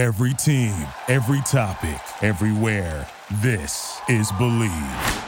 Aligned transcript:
Every 0.00 0.32
team, 0.32 0.72
every 1.08 1.42
topic, 1.42 2.00
everywhere. 2.22 3.06
This 3.42 4.00
is 4.08 4.32
Bleav. 4.32 5.24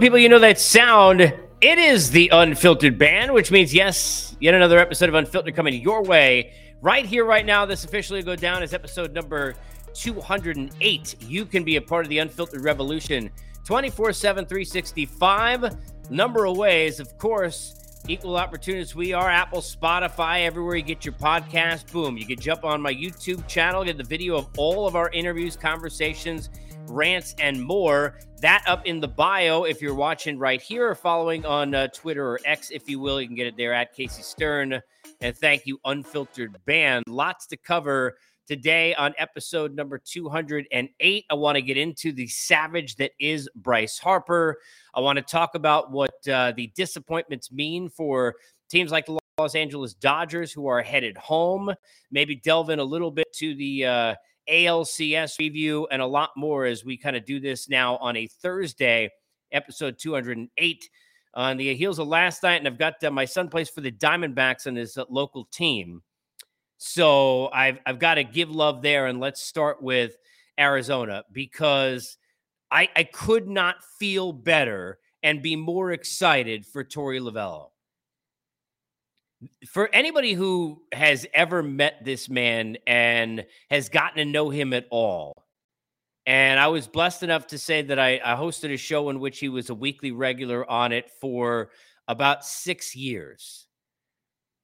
People, 0.00 0.18
you 0.18 0.28
know 0.28 0.40
that 0.40 0.58
sound. 0.58 1.20
It 1.20 1.78
is 1.78 2.10
the 2.10 2.28
Unfiltered 2.32 2.98
Band, 2.98 3.32
which 3.32 3.52
means, 3.52 3.72
yes, 3.72 4.36
yet 4.40 4.54
another 4.54 4.80
episode 4.80 5.08
of 5.10 5.14
Unfiltered 5.14 5.54
coming 5.54 5.80
your 5.80 6.02
way 6.02 6.52
right 6.82 7.06
here, 7.06 7.24
right 7.24 7.46
now. 7.46 7.64
This 7.64 7.84
officially 7.84 8.24
go 8.24 8.34
down 8.34 8.64
as 8.64 8.74
episode 8.74 9.12
number 9.12 9.54
208. 9.94 11.14
You 11.22 11.46
can 11.46 11.62
be 11.62 11.76
a 11.76 11.80
part 11.80 12.04
of 12.04 12.08
the 12.08 12.18
Unfiltered 12.18 12.64
Revolution 12.64 13.30
24 13.64 14.12
7, 14.12 14.44
365. 14.44 15.76
Number 16.10 16.46
of 16.46 16.56
ways, 16.56 16.98
of 16.98 17.16
course, 17.16 17.79
equal 18.10 18.36
opportunities. 18.36 18.92
We 18.92 19.12
are 19.12 19.30
Apple, 19.30 19.60
Spotify, 19.60 20.44
everywhere 20.44 20.74
you 20.74 20.82
get 20.82 21.04
your 21.04 21.14
podcast. 21.14 21.92
Boom. 21.92 22.16
You 22.16 22.26
can 22.26 22.40
jump 22.40 22.64
on 22.64 22.82
my 22.82 22.92
YouTube 22.92 23.46
channel, 23.46 23.84
get 23.84 23.98
the 23.98 24.04
video 24.04 24.36
of 24.36 24.48
all 24.58 24.88
of 24.88 24.96
our 24.96 25.10
interviews, 25.10 25.56
conversations, 25.56 26.50
rants, 26.88 27.36
and 27.38 27.62
more. 27.62 28.18
That 28.40 28.64
up 28.66 28.84
in 28.84 28.98
the 28.98 29.06
bio 29.06 29.62
if 29.62 29.80
you're 29.80 29.94
watching 29.94 30.38
right 30.38 30.60
here 30.60 30.88
or 30.88 30.96
following 30.96 31.46
on 31.46 31.72
uh, 31.72 31.86
Twitter 31.88 32.26
or 32.26 32.40
X, 32.44 32.70
if 32.72 32.88
you 32.88 32.98
will. 32.98 33.20
You 33.20 33.28
can 33.28 33.36
get 33.36 33.46
it 33.46 33.56
there 33.56 33.72
at 33.72 33.94
Casey 33.94 34.22
Stern. 34.22 34.80
And 35.20 35.36
thank 35.36 35.66
you, 35.66 35.78
Unfiltered 35.84 36.56
Band. 36.64 37.04
Lots 37.06 37.46
to 37.46 37.56
cover 37.56 38.16
today 38.50 38.92
on 38.96 39.14
episode 39.16 39.76
number 39.76 39.96
208. 39.96 41.24
I 41.30 41.34
want 41.34 41.54
to 41.54 41.62
get 41.62 41.76
into 41.76 42.10
the 42.10 42.26
savage 42.26 42.96
that 42.96 43.12
is 43.20 43.48
Bryce 43.54 43.96
Harper. 43.96 44.58
I 44.92 44.98
want 44.98 45.18
to 45.18 45.22
talk 45.22 45.54
about 45.54 45.92
what 45.92 46.10
uh, 46.28 46.50
the 46.56 46.66
disappointments 46.74 47.52
mean 47.52 47.88
for 47.88 48.34
teams 48.68 48.90
like 48.90 49.06
the 49.06 49.20
Los 49.38 49.54
Angeles 49.54 49.94
Dodgers 49.94 50.50
who 50.50 50.66
are 50.66 50.82
headed 50.82 51.16
home. 51.16 51.72
Maybe 52.10 52.34
delve 52.34 52.70
in 52.70 52.80
a 52.80 52.84
little 52.84 53.12
bit 53.12 53.32
to 53.34 53.54
the 53.54 53.86
uh, 53.86 54.14
ALCS 54.50 55.38
review 55.38 55.86
and 55.92 56.02
a 56.02 56.06
lot 56.06 56.30
more 56.36 56.64
as 56.64 56.84
we 56.84 56.96
kind 56.96 57.14
of 57.14 57.24
do 57.24 57.38
this 57.38 57.68
now 57.68 57.98
on 57.98 58.16
a 58.16 58.26
Thursday, 58.26 59.10
episode 59.52 59.96
208. 59.96 60.90
On 61.34 61.56
the 61.56 61.72
heels 61.76 62.00
of 62.00 62.08
last 62.08 62.42
night, 62.42 62.56
and 62.56 62.66
I've 62.66 62.78
got 62.78 62.94
uh, 63.04 63.12
my 63.12 63.26
son 63.26 63.48
plays 63.48 63.70
for 63.70 63.80
the 63.80 63.92
Diamondbacks 63.92 64.66
and 64.66 64.76
his 64.76 64.98
uh, 64.98 65.04
local 65.08 65.44
team. 65.52 66.02
So 66.82 67.50
I've 67.52 67.78
I've 67.84 67.98
got 67.98 68.14
to 68.14 68.24
give 68.24 68.50
love 68.50 68.80
there, 68.80 69.06
and 69.06 69.20
let's 69.20 69.42
start 69.42 69.82
with 69.82 70.16
Arizona 70.58 71.24
because 71.30 72.16
I 72.70 72.88
I 72.96 73.04
could 73.04 73.46
not 73.46 73.84
feel 73.98 74.32
better 74.32 74.98
and 75.22 75.42
be 75.42 75.56
more 75.56 75.92
excited 75.92 76.64
for 76.64 76.82
Torey 76.82 77.20
Lovullo. 77.20 77.68
For 79.68 79.94
anybody 79.94 80.32
who 80.32 80.80
has 80.92 81.26
ever 81.34 81.62
met 81.62 82.02
this 82.02 82.30
man 82.30 82.78
and 82.86 83.44
has 83.68 83.90
gotten 83.90 84.16
to 84.16 84.24
know 84.24 84.48
him 84.48 84.72
at 84.72 84.86
all, 84.90 85.34
and 86.24 86.58
I 86.58 86.68
was 86.68 86.86
blessed 86.88 87.22
enough 87.22 87.46
to 87.48 87.58
say 87.58 87.82
that 87.82 87.98
I, 87.98 88.22
I 88.24 88.36
hosted 88.36 88.72
a 88.72 88.78
show 88.78 89.10
in 89.10 89.20
which 89.20 89.38
he 89.38 89.50
was 89.50 89.68
a 89.68 89.74
weekly 89.74 90.12
regular 90.12 90.68
on 90.68 90.92
it 90.92 91.10
for 91.20 91.72
about 92.08 92.42
six 92.42 92.96
years. 92.96 93.66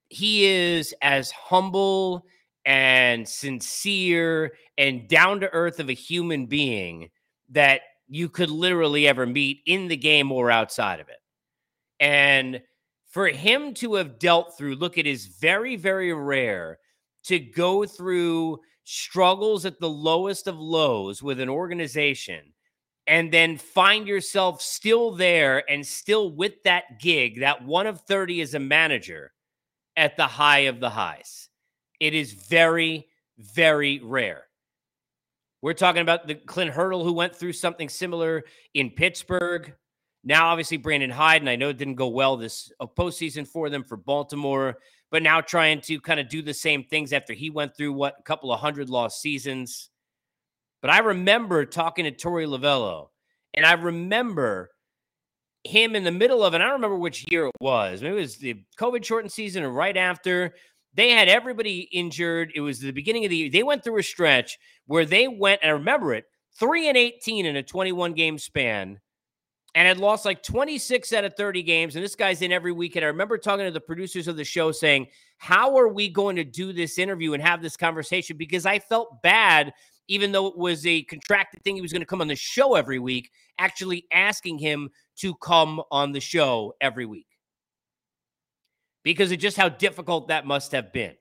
He 0.09 0.47
is 0.47 0.95
as 1.03 1.31
humble 1.31 2.27
and 2.65 3.29
sincere 3.29 4.53
and 4.79 5.09
down 5.09 5.41
to 5.41 5.53
earth 5.53 5.81
of 5.81 5.89
a 5.89 5.95
human 5.95 6.47
being 6.47 7.11
that 7.51 7.81
you 8.09 8.29
could 8.29 8.51
literally 8.51 9.07
ever 9.07 9.27
meet 9.27 9.61
in 9.67 9.89
the 9.89 9.97
game 9.97 10.31
or 10.31 10.51
outside 10.51 11.01
of 11.01 11.09
it. 11.09 11.19
And 12.01 12.63
for 13.09 13.29
him 13.29 13.73
to 13.75 13.95
have 13.95 14.19
dealt 14.19 14.57
through, 14.59 14.77
look, 14.77 14.99
it 14.99 15.07
is 15.07 15.27
very, 15.27 15.77
very 15.77 16.13
rare 16.13 16.79
to 17.25 17.39
go 17.39 17.85
through 17.85 18.61
struggles 18.85 19.65
at 19.65 19.81
the 19.81 19.89
lowest 19.89 20.47
of 20.47 20.59
lows 20.59 21.23
with 21.23 21.41
an 21.41 21.49
organization 21.49 22.53
and 23.07 23.33
then 23.33 23.57
find 23.57 24.07
yourself 24.07 24.61
still 24.61 25.13
there 25.13 25.69
and 25.71 25.87
still 25.87 26.31
with 26.31 26.63
that 26.65 27.01
gig, 27.01 27.41
that 27.41 27.65
one 27.65 27.87
of 27.87 28.01
30 28.03 28.41
as 28.41 28.55
a 28.55 28.61
manager 28.61 29.33
at 29.97 30.17
the 30.17 30.27
high 30.27 30.61
of 30.61 30.81
the 30.81 30.91
highs. 30.91 31.49
It 32.01 32.15
is 32.15 32.33
very, 32.33 33.07
very 33.39 34.01
rare. 34.03 34.45
We're 35.63 35.73
talking 35.73 36.03
about 36.03 36.27
the 36.27 36.35
Clint 36.35 36.71
Hurdle 36.71 37.03
who 37.03 37.13
went 37.13 37.35
through 37.35 37.55
something 37.55 37.89
similar 37.89 38.45
in 38.75 38.91
Pittsburgh. 38.91 39.75
Now, 40.23 40.49
obviously, 40.49 40.77
Brandon 40.77 41.11
Hyde, 41.11 41.43
and 41.43 41.51
I 41.51 41.57
know 41.57 41.71
it 41.71 41.79
didn't 41.79 41.95
go 41.95 42.09
well 42.09 42.37
this 42.37 42.71
uh, 42.81 42.87
postseason 42.87 43.47
for 43.47 43.71
them 43.71 43.85
for 43.85 43.97
Baltimore, 43.97 44.77
but 45.11 45.23
now 45.23 45.41
trying 45.41 45.81
to 45.83 46.01
kind 46.01 46.21
of 46.21 46.29
do 46.29 46.43
the 46.43 46.53
same 46.55 46.85
things 46.85 47.13
after 47.13 47.33
he 47.33 47.49
went 47.49 47.77
through 47.77 47.93
what 47.93 48.17
a 48.19 48.23
couple 48.23 48.53
of 48.53 48.61
hundred 48.61 48.91
lost 48.91 49.21
seasons. 49.21 49.91
But 50.83 50.91
I 50.91 50.99
remember 50.99 51.65
talking 51.65 52.05
to 52.05 52.13
Torey 52.13 52.47
Lovullo, 52.47 53.09
and 53.55 53.65
I 53.65 53.73
remember 53.73 54.71
him 55.69 55.97
in 55.97 56.05
the 56.05 56.13
middle 56.13 56.43
of, 56.43 56.55
and 56.55 56.63
I 56.63 56.67
don't 56.67 56.75
remember 56.75 56.97
which 56.97 57.31
year 57.31 57.47
it 57.47 57.55
was. 57.61 58.03
Maybe 58.03 58.17
it 58.17 58.21
was 58.21 58.37
the 58.37 58.63
COVID 58.79 59.05
shortened 59.05 59.33
season 59.33 59.63
or 59.63 59.71
right 59.71 59.97
after. 59.97 60.55
They 60.95 61.11
had 61.11 61.29
everybody 61.29 61.89
injured. 61.93 62.53
It 62.55 62.61
was 62.61 62.81
the 62.81 62.91
beginning 62.91 63.25
of 63.25 63.31
the 63.31 63.37
year. 63.37 63.51
They 63.51 63.63
went 63.63 63.85
through 63.85 63.99
a 63.99 64.03
stretch 64.03 64.59
where 64.87 65.05
they 65.05 65.29
went, 65.29 65.61
and 65.63 65.71
I 65.71 65.75
remember 65.75 66.15
it, 66.15 66.25
three 66.59 66.89
and 66.89 66.97
18 66.97 67.45
in 67.45 67.57
a 67.57 67.63
21 67.63 68.15
game 68.15 68.39
span 68.39 69.01
and 69.77 69.87
had 69.87 69.99
lost 69.99 70.25
like 70.25 70.43
26 70.43 71.13
out 71.13 71.25
of 71.25 71.35
30 71.35 71.63
games. 71.63 71.97
And 71.97 72.05
this 72.05 72.17
guy's 72.17 72.41
in 72.41 72.51
every 72.51 72.73
weekend. 72.73 73.05
I 73.05 73.09
remember 73.09 73.37
talking 73.37 73.67
to 73.67 73.71
the 73.71 73.79
producers 73.79 74.27
of 74.27 74.39
the 74.39 74.43
show 74.43 74.73
saying, 74.73 75.09
How 75.37 75.77
are 75.77 75.89
we 75.89 76.09
going 76.09 76.37
to 76.37 76.45
do 76.45 76.73
this 76.73 76.99
interview 76.99 77.35
and 77.35 77.43
have 77.43 77.61
this 77.61 77.77
conversation? 77.77 78.39
Because 78.39 78.65
I 78.65 78.79
felt 78.79 79.23
bad, 79.23 79.75
even 80.09 80.33
though 80.33 80.47
it 80.47 80.57
was 80.57 80.87
a 80.87 81.03
contracted 81.05 81.63
thing, 81.63 81.75
he 81.75 81.83
was 81.83 81.93
going 81.93 82.03
to 82.03 82.07
come 82.07 82.21
on 82.21 82.29
the 82.29 82.37
show 82.37 82.75
every 82.75 82.99
week, 82.99 83.31
actually 83.59 84.07
asking 84.13 84.59
him 84.59 84.89
to 85.17 85.35
come 85.37 85.83
on 85.91 86.13
the 86.13 86.21
show 86.21 86.75
every 86.81 87.07
week 87.07 87.27
because 89.03 89.31
of 89.31 89.39
just 89.39 89.57
how 89.57 89.69
difficult 89.69 90.29
that 90.29 90.47
must 90.47 90.73
have 90.73 90.93
been. 90.93 91.15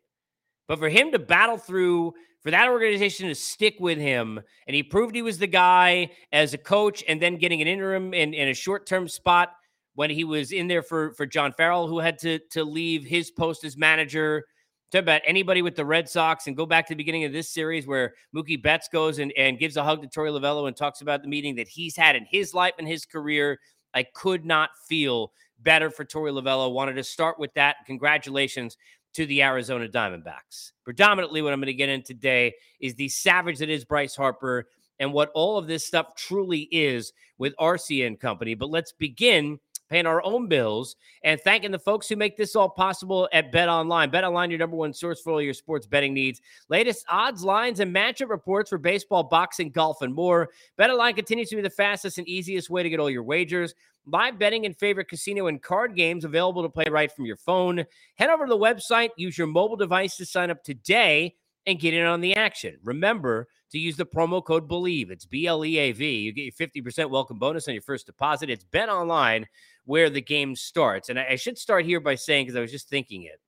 But 0.68 0.80
for 0.80 0.90
him 0.90 1.12
to 1.12 1.20
battle 1.20 1.58
through, 1.58 2.14
for 2.42 2.52
that 2.52 2.68
organization 2.68 3.28
to 3.28 3.36
stick 3.36 3.76
with 3.80 3.98
him, 3.98 4.40
and 4.68 4.76
he 4.76 4.84
proved 4.84 5.16
he 5.16 5.22
was 5.22 5.38
the 5.38 5.48
guy 5.48 6.10
as 6.32 6.54
a 6.54 6.58
coach, 6.58 7.04
and 7.08 7.22
then 7.22 7.38
getting 7.38 7.62
an 7.62 7.68
interim 7.68 8.14
in, 8.14 8.34
in 8.34 8.50
a 8.50 8.54
short 8.54 8.86
term 8.86 9.08
spot 9.08 9.52
when 9.94 10.10
he 10.10 10.24
was 10.24 10.52
in 10.52 10.68
there 10.68 10.84
for 10.84 11.14
for 11.14 11.26
John 11.26 11.54
Farrell, 11.54 11.88
who 11.88 12.00
had 12.00 12.18
to 12.20 12.40
to 12.52 12.64
leave 12.64 13.06
his 13.06 13.32
post 13.32 13.64
as 13.64 13.78
manager. 13.78 14.46
Talk 14.92 15.02
about 15.02 15.22
anybody 15.26 15.62
with 15.62 15.76
the 15.76 15.86
Red 15.86 16.08
Sox 16.08 16.48
and 16.48 16.56
go 16.56 16.66
back 16.66 16.86
to 16.88 16.94
the 16.94 16.98
beginning 16.98 17.24
of 17.24 17.34
this 17.34 17.50
series 17.50 17.88
where 17.88 18.14
Mookie 18.36 18.62
Betts 18.62 18.88
goes 18.88 19.20
and, 19.20 19.34
and 19.36 19.58
gives 19.58 19.78
a 19.78 19.84
hug 19.84 20.02
to 20.02 20.08
Torey 20.08 20.30
Lovullo 20.30 20.68
and 20.68 20.78
talks 20.78 21.02
about 21.02 21.22
the 21.22 21.28
meeting 21.28 21.56
that 21.56 21.68
he's 21.68 21.96
had 21.96 22.16
in 22.16 22.26
his 22.26 22.54
life 22.54 22.74
and 22.78 22.88
his 22.88 23.06
career. 23.06 23.60
I 23.94 24.04
could 24.04 24.46
not 24.46 24.70
feel 24.88 25.32
better 25.60 25.90
for 25.90 26.06
Torey 26.06 26.32
Lovullo. 26.32 26.72
Wanted 26.72 26.94
to 26.94 27.04
start 27.04 27.40
with 27.40 27.54
that. 27.56 27.78
Congratulations 27.88 28.78
to 29.16 29.26
the 29.26 29.42
Arizona 29.42 29.88
Diamondbacks. 29.88 30.74
Predominantly, 30.84 31.42
what 31.42 31.52
I'm 31.52 31.60
going 31.60 31.68
to 31.68 31.74
get 31.74 31.90
in 31.90 32.04
today 32.04 32.54
is 32.80 32.94
the 32.96 33.10
savage 33.10 33.60
that 33.60 33.70
is 33.70 33.86
Bryce 33.86 34.16
Harper 34.16 34.66
and 35.00 35.14
what 35.14 35.32
all 35.34 35.58
of 35.58 35.68
this 35.68 35.86
stuff 35.86 36.16
truly 36.16 36.68
is 36.72 37.12
with 37.38 37.54
and 37.60 38.20
Company. 38.20 38.54
But 38.54 38.70
let's 38.70 38.94
begin 38.94 39.60
paying 39.90 40.06
our 40.06 40.24
own 40.24 40.48
bills 40.48 40.96
and 41.24 41.40
thanking 41.42 41.72
the 41.72 41.80
folks 41.80 42.08
who 42.08 42.16
make 42.16 42.38
this 42.38 42.56
all 42.56 42.70
possible 42.70 43.30
at 43.34 43.52
Bet 43.52 43.70
Online. 43.70 44.10
Bet 44.10 44.24
Online, 44.24 44.50
your 44.50 44.60
number 44.60 44.76
one 44.76 44.94
source 44.94 45.22
for 45.22 45.34
all 45.34 45.42
your 45.42 45.54
sports 45.54 45.86
betting 45.86 46.14
needs. 46.14 46.42
Latest 46.70 47.06
odds, 47.10 47.44
lines, 47.44 47.80
and 47.80 47.96
matchup 47.96 48.30
reports 48.30 48.70
for 48.70 48.78
baseball, 48.78 49.24
boxing, 49.24 49.70
golf, 49.70 50.02
and 50.02 50.14
more. 50.14 50.50
Bet 50.78 50.90
Online 50.90 51.14
continues 51.14 51.50
to 51.50 51.56
be 51.56 51.62
the 51.62 51.70
fastest 51.70 52.18
and 52.18 52.28
easiest 52.28 52.70
way 52.70 52.84
to 52.84 52.90
get 52.90 53.00
all 53.00 53.10
your 53.10 53.24
wagers. 53.24 53.74
Live 54.08 54.38
betting 54.38 54.66
and 54.66 54.78
favorite 54.78 55.08
casino 55.08 55.48
and 55.48 55.62
card 55.62 55.96
games 55.96 56.26
available 56.26 56.62
to 56.62 56.70
play 56.70 56.86
right 56.92 57.12
from 57.12 57.26
your 57.26 57.38
phone. 57.38 57.86
Head 58.16 58.30
over 58.30 58.46
to 58.46 58.50
the 58.50 58.58
website, 58.58 59.10
use 59.18 59.38
your 59.38 59.48
mobile 59.48 59.78
device 59.78 60.16
to 60.18 60.26
sign 60.26 60.52
up 60.52 60.64
today 60.64 61.36
and 61.66 61.80
get 61.80 61.96
in 61.96 62.06
on 62.06 62.22
the 62.22 62.36
action. 62.36 62.78
Remember 62.84 63.48
to 63.72 63.80
use 63.80 63.98
the 63.98 64.06
promo 64.06 64.44
code 64.44 64.70
BLEAV. 64.70 65.10
It's 65.10 65.26
B 65.26 65.48
L 65.48 65.66
E 65.66 65.78
A 65.78 65.92
V. 65.92 66.18
You 66.20 66.32
get 66.32 66.60
your 66.60 66.68
50% 66.68 67.10
welcome 67.10 67.40
bonus 67.40 67.68
on 67.68 67.74
your 67.74 67.82
first 67.82 68.06
deposit. 68.06 68.50
It's 68.50 68.64
Bet 68.64 68.90
Online 68.90 69.48
where 69.86 70.10
the 70.10 70.22
game 70.22 70.56
starts. 70.56 71.10
And 71.10 71.20
I, 71.20 71.36
should 71.36 71.58
start 71.58 71.86
here 71.86 72.00
by 72.00 72.16
saying, 72.16 72.46
because 72.46 72.58
I 72.58 72.62
was 72.62 72.72
just 72.72 72.90
thinking 72.90 73.24
it, 73.24 73.40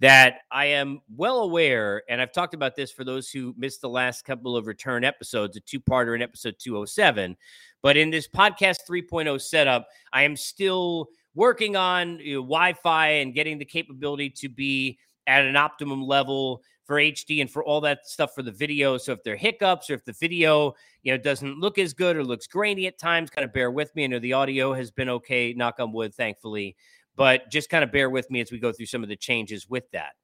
that 0.00 0.40
I 0.50 0.66
am 0.66 1.00
well 1.16 1.40
aware, 1.40 2.02
and 2.08 2.20
I've 2.20 2.32
talked 2.32 2.54
about 2.54 2.76
this 2.76 2.92
for 2.92 3.04
those 3.04 3.30
who 3.30 3.54
missed 3.56 3.80
the 3.80 3.88
last 3.88 4.24
couple 4.24 4.56
of 4.56 4.66
return 4.66 5.04
episodes, 5.04 5.56
a 5.56 5.60
two 5.60 5.80
parter 5.80 6.14
in 6.14 6.22
episode 6.22 6.56
207. 6.58 7.36
But 7.82 7.96
in 7.96 8.10
this 8.10 8.28
podcast 8.28 8.80
3.0 8.88 9.40
setup, 9.40 9.88
I 10.12 10.22
am 10.22 10.36
still 10.36 11.08
working 11.34 11.76
on 11.76 12.18
you 12.18 12.36
know, 12.36 12.42
Wi 12.42 12.74
Fi 12.74 13.08
and 13.08 13.34
getting 13.34 13.58
the 13.58 13.64
capability 13.64 14.30
to 14.30 14.48
be 14.48 14.98
at 15.26 15.44
an 15.44 15.56
optimum 15.56 16.02
level 16.02 16.62
for 16.88 16.96
HD 16.96 17.42
and 17.42 17.50
for 17.50 17.62
all 17.62 17.82
that 17.82 18.08
stuff 18.08 18.34
for 18.34 18.42
the 18.42 18.50
video. 18.50 18.96
So 18.96 19.12
if 19.12 19.22
there 19.22 19.34
are 19.34 19.36
hiccups 19.36 19.90
or 19.90 19.94
if 19.94 20.06
the 20.06 20.14
video, 20.14 20.74
you 21.02 21.12
know, 21.12 21.18
doesn't 21.18 21.60
look 21.60 21.78
as 21.78 21.92
good 21.92 22.16
or 22.16 22.24
looks 22.24 22.46
grainy 22.46 22.86
at 22.86 22.98
times, 22.98 23.28
kind 23.28 23.44
of 23.44 23.52
bear 23.52 23.70
with 23.70 23.94
me. 23.94 24.04
I 24.04 24.06
know 24.06 24.18
the 24.18 24.32
audio 24.32 24.72
has 24.72 24.90
been 24.90 25.10
okay, 25.10 25.52
knock 25.52 25.80
on 25.80 25.92
wood, 25.92 26.14
thankfully, 26.14 26.76
but 27.14 27.50
just 27.50 27.68
kind 27.68 27.84
of 27.84 27.92
bear 27.92 28.08
with 28.08 28.30
me 28.30 28.40
as 28.40 28.50
we 28.50 28.58
go 28.58 28.72
through 28.72 28.86
some 28.86 29.02
of 29.02 29.10
the 29.10 29.16
changes 29.16 29.68
with 29.68 29.84
that 29.90 30.14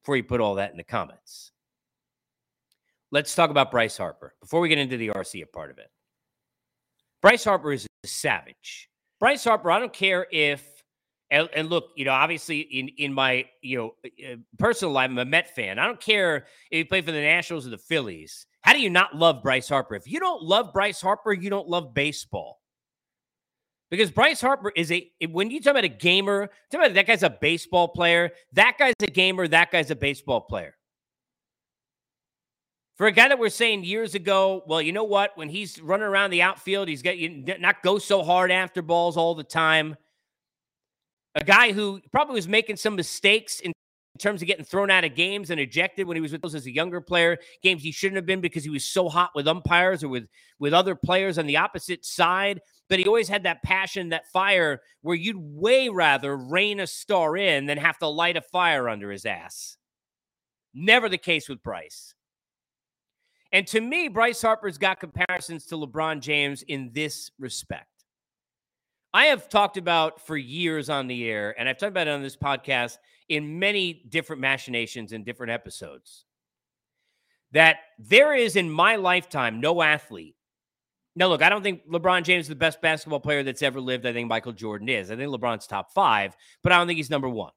before 0.00 0.16
you 0.16 0.22
put 0.22 0.40
all 0.40 0.54
that 0.54 0.70
in 0.70 0.76
the 0.76 0.84
comments. 0.84 1.50
let's 3.10 3.34
talk 3.34 3.50
about 3.50 3.72
Bryce 3.72 3.96
Harper 3.96 4.34
before 4.40 4.60
we 4.60 4.68
get 4.68 4.78
into 4.78 4.96
the 4.96 5.08
Arcia 5.08 5.50
part 5.52 5.72
of 5.72 5.78
it. 5.78 5.90
Bryce 7.20 7.42
Harper 7.42 7.72
is 7.72 7.84
a 8.04 8.06
savage. 8.06 8.88
Bryce 9.18 9.42
Harper, 9.42 9.72
I 9.72 9.80
don't 9.80 9.92
care 9.92 10.28
if 10.30 10.71
and, 11.32 11.48
and, 11.54 11.70
look, 11.70 11.92
you 11.96 12.04
know, 12.04 12.12
obviously 12.12 12.60
in 12.60 12.88
in 12.98 13.14
my 13.14 13.46
you 13.62 13.78
know 13.78 13.94
uh, 14.04 14.32
uh, 14.32 14.36
personal 14.58 14.92
life, 14.92 15.10
I'm 15.10 15.16
a 15.16 15.24
Met 15.24 15.54
fan. 15.54 15.78
I 15.78 15.86
don't 15.86 16.00
care 16.00 16.44
if 16.70 16.78
you 16.78 16.84
play 16.84 17.00
for 17.00 17.10
the 17.10 17.20
Nationals 17.20 17.66
or 17.66 17.70
the 17.70 17.78
Phillies. 17.78 18.46
How 18.60 18.74
do 18.74 18.80
you 18.80 18.90
not 18.90 19.16
love 19.16 19.42
Bryce 19.42 19.70
Harper? 19.70 19.94
If 19.94 20.06
you 20.06 20.20
don't 20.20 20.42
love 20.42 20.74
Bryce 20.74 21.00
Harper, 21.00 21.32
you 21.32 21.48
don't 21.48 21.66
love 21.66 21.94
baseball. 21.94 22.60
Because 23.90 24.10
Bryce 24.10 24.42
Harper 24.42 24.72
is 24.76 24.92
a 24.92 25.10
when 25.30 25.50
you 25.50 25.60
talk 25.60 25.70
about 25.70 25.84
a 25.84 25.88
gamer, 25.88 26.50
talk 26.70 26.82
about 26.82 26.94
that 26.94 27.06
guy's 27.06 27.22
a 27.22 27.30
baseball 27.30 27.88
player. 27.88 28.32
That 28.52 28.76
guy's 28.78 28.94
a 29.02 29.06
gamer. 29.06 29.48
That 29.48 29.72
guy's 29.72 29.90
a 29.90 29.96
baseball 29.96 30.42
player. 30.42 30.76
For 32.96 33.06
a 33.06 33.12
guy 33.12 33.28
that 33.28 33.38
we're 33.38 33.48
saying 33.48 33.84
years 33.84 34.14
ago, 34.14 34.62
well, 34.66 34.82
you 34.82 34.92
know 34.92 35.04
what? 35.04 35.36
When 35.36 35.48
he's 35.48 35.80
running 35.80 36.06
around 36.06 36.30
the 36.30 36.42
outfield, 36.42 36.88
he's 36.88 37.00
got 37.00 37.16
you 37.16 37.42
not 37.58 37.82
go 37.82 37.98
so 37.98 38.22
hard 38.22 38.52
after 38.52 38.82
balls 38.82 39.16
all 39.16 39.34
the 39.34 39.42
time 39.42 39.96
a 41.34 41.44
guy 41.44 41.72
who 41.72 42.00
probably 42.10 42.34
was 42.34 42.48
making 42.48 42.76
some 42.76 42.96
mistakes 42.96 43.60
in 43.60 43.72
terms 44.18 44.42
of 44.42 44.48
getting 44.48 44.64
thrown 44.64 44.90
out 44.90 45.04
of 45.04 45.14
games 45.14 45.50
and 45.50 45.58
ejected 45.58 46.06
when 46.06 46.16
he 46.16 46.20
was 46.20 46.32
with 46.32 46.44
us 46.44 46.54
as 46.54 46.66
a 46.66 46.70
younger 46.70 47.00
player, 47.00 47.38
games 47.62 47.82
he 47.82 47.90
shouldn't 47.90 48.16
have 48.16 48.26
been 48.26 48.40
because 48.40 48.62
he 48.62 48.70
was 48.70 48.84
so 48.84 49.08
hot 49.08 49.30
with 49.34 49.48
umpires 49.48 50.04
or 50.04 50.08
with 50.08 50.28
with 50.58 50.74
other 50.74 50.94
players 50.94 51.38
on 51.38 51.46
the 51.46 51.56
opposite 51.56 52.04
side. 52.04 52.60
But 52.88 52.98
he 52.98 53.06
always 53.06 53.28
had 53.28 53.44
that 53.44 53.62
passion, 53.62 54.10
that 54.10 54.30
fire, 54.30 54.82
where 55.00 55.16
you'd 55.16 55.38
way 55.38 55.88
rather 55.88 56.36
rain 56.36 56.80
a 56.80 56.86
star 56.86 57.36
in 57.36 57.66
than 57.66 57.78
have 57.78 57.98
to 57.98 58.06
light 58.06 58.36
a 58.36 58.42
fire 58.42 58.88
under 58.88 59.10
his 59.10 59.24
ass. 59.24 59.78
Never 60.74 61.08
the 61.08 61.18
case 61.18 61.48
with 61.48 61.62
Bryce. 61.62 62.14
And 63.50 63.66
to 63.68 63.80
me, 63.80 64.08
Bryce 64.08 64.40
Harper's 64.42 64.78
got 64.78 65.00
comparisons 65.00 65.66
to 65.66 65.76
LeBron 65.76 66.20
James 66.20 66.62
in 66.62 66.90
this 66.92 67.30
respect. 67.38 67.91
I 69.14 69.26
have 69.26 69.48
talked 69.48 69.76
about 69.76 70.26
for 70.26 70.36
years 70.36 70.88
on 70.88 71.06
the 71.06 71.28
air, 71.28 71.54
and 71.58 71.68
I've 71.68 71.78
talked 71.78 71.90
about 71.90 72.08
it 72.08 72.12
on 72.12 72.22
this 72.22 72.36
podcast 72.36 72.96
in 73.28 73.58
many 73.58 73.92
different 74.08 74.40
machinations 74.40 75.12
and 75.12 75.24
different 75.24 75.52
episodes, 75.52 76.24
that 77.52 77.76
there 77.98 78.34
is 78.34 78.56
in 78.56 78.70
my 78.70 78.96
lifetime 78.96 79.60
no 79.60 79.82
athlete. 79.82 80.34
Now, 81.14 81.28
look, 81.28 81.42
I 81.42 81.50
don't 81.50 81.62
think 81.62 81.86
LeBron 81.86 82.22
James 82.22 82.46
is 82.46 82.48
the 82.48 82.54
best 82.54 82.80
basketball 82.80 83.20
player 83.20 83.42
that's 83.42 83.62
ever 83.62 83.80
lived. 83.80 84.06
I 84.06 84.14
think 84.14 84.28
Michael 84.28 84.52
Jordan 84.52 84.88
is. 84.88 85.10
I 85.10 85.16
think 85.16 85.30
LeBron's 85.30 85.66
top 85.66 85.92
five, 85.92 86.34
but 86.62 86.72
I 86.72 86.78
don't 86.78 86.86
think 86.86 86.96
he's 86.96 87.10
number 87.10 87.28
one. 87.28 87.52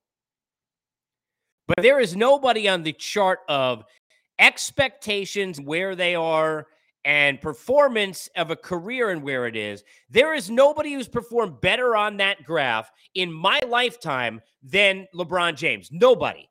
But 1.67 1.81
there 1.81 2.01
is 2.01 2.17
nobody 2.17 2.67
on 2.67 2.83
the 2.83 2.91
chart 2.91 3.39
of 3.47 3.85
expectations, 4.37 5.59
where 5.61 5.95
they 5.95 6.15
are, 6.15 6.67
and 7.05 7.39
performance 7.39 8.27
of 8.35 8.49
a 8.49 8.55
career 8.55 9.11
and 9.11 9.21
where 9.21 9.45
it 9.45 9.55
is, 9.55 9.83
there 10.09 10.33
is 10.33 10.49
nobody 10.49 10.93
who's 10.93 11.07
performed 11.07 11.61
better 11.61 11.95
on 11.95 12.17
that 12.17 12.43
graph 12.43 12.91
in 13.13 13.31
my 13.31 13.61
lifetime 13.67 14.41
than 14.63 15.07
LeBron 15.13 15.55
James. 15.55 15.89
Nobody. 15.91 16.49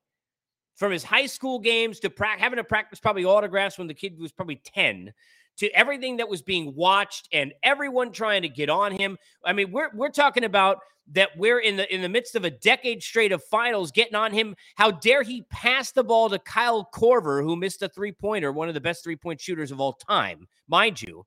From 0.76 0.92
his 0.92 1.04
high 1.04 1.26
school 1.26 1.58
games 1.58 2.00
to 2.00 2.10
pra- 2.10 2.38
having 2.38 2.56
to 2.56 2.64
practice 2.64 3.00
probably 3.00 3.24
autographs 3.24 3.78
when 3.78 3.88
the 3.88 3.94
kid 3.94 4.18
was 4.18 4.32
probably 4.32 4.60
10 4.64 5.12
to 5.58 5.70
everything 5.70 6.16
that 6.18 6.28
was 6.28 6.42
being 6.42 6.74
watched 6.74 7.28
and 7.32 7.52
everyone 7.62 8.12
trying 8.12 8.42
to 8.42 8.48
get 8.48 8.70
on 8.70 8.92
him. 8.92 9.16
I 9.44 9.52
mean, 9.52 9.70
we're 9.72 9.90
we're 9.94 10.10
talking 10.10 10.44
about 10.44 10.78
that 11.12 11.30
we're 11.36 11.58
in 11.58 11.76
the 11.76 11.92
in 11.94 12.02
the 12.02 12.08
midst 12.08 12.34
of 12.34 12.44
a 12.44 12.50
decade 12.50 13.02
straight 13.02 13.32
of 13.32 13.44
finals 13.44 13.92
getting 13.92 14.14
on 14.14 14.32
him. 14.32 14.56
How 14.76 14.90
dare 14.90 15.22
he 15.22 15.42
pass 15.50 15.92
the 15.92 16.04
ball 16.04 16.30
to 16.30 16.38
Kyle 16.38 16.88
Korver, 16.94 17.42
who 17.42 17.56
missed 17.56 17.82
a 17.82 17.88
three-pointer, 17.88 18.52
one 18.52 18.68
of 18.68 18.74
the 18.74 18.80
best 18.80 19.04
three-point 19.04 19.40
shooters 19.40 19.70
of 19.70 19.80
all 19.80 19.92
time, 19.92 20.48
mind 20.68 21.02
you. 21.02 21.26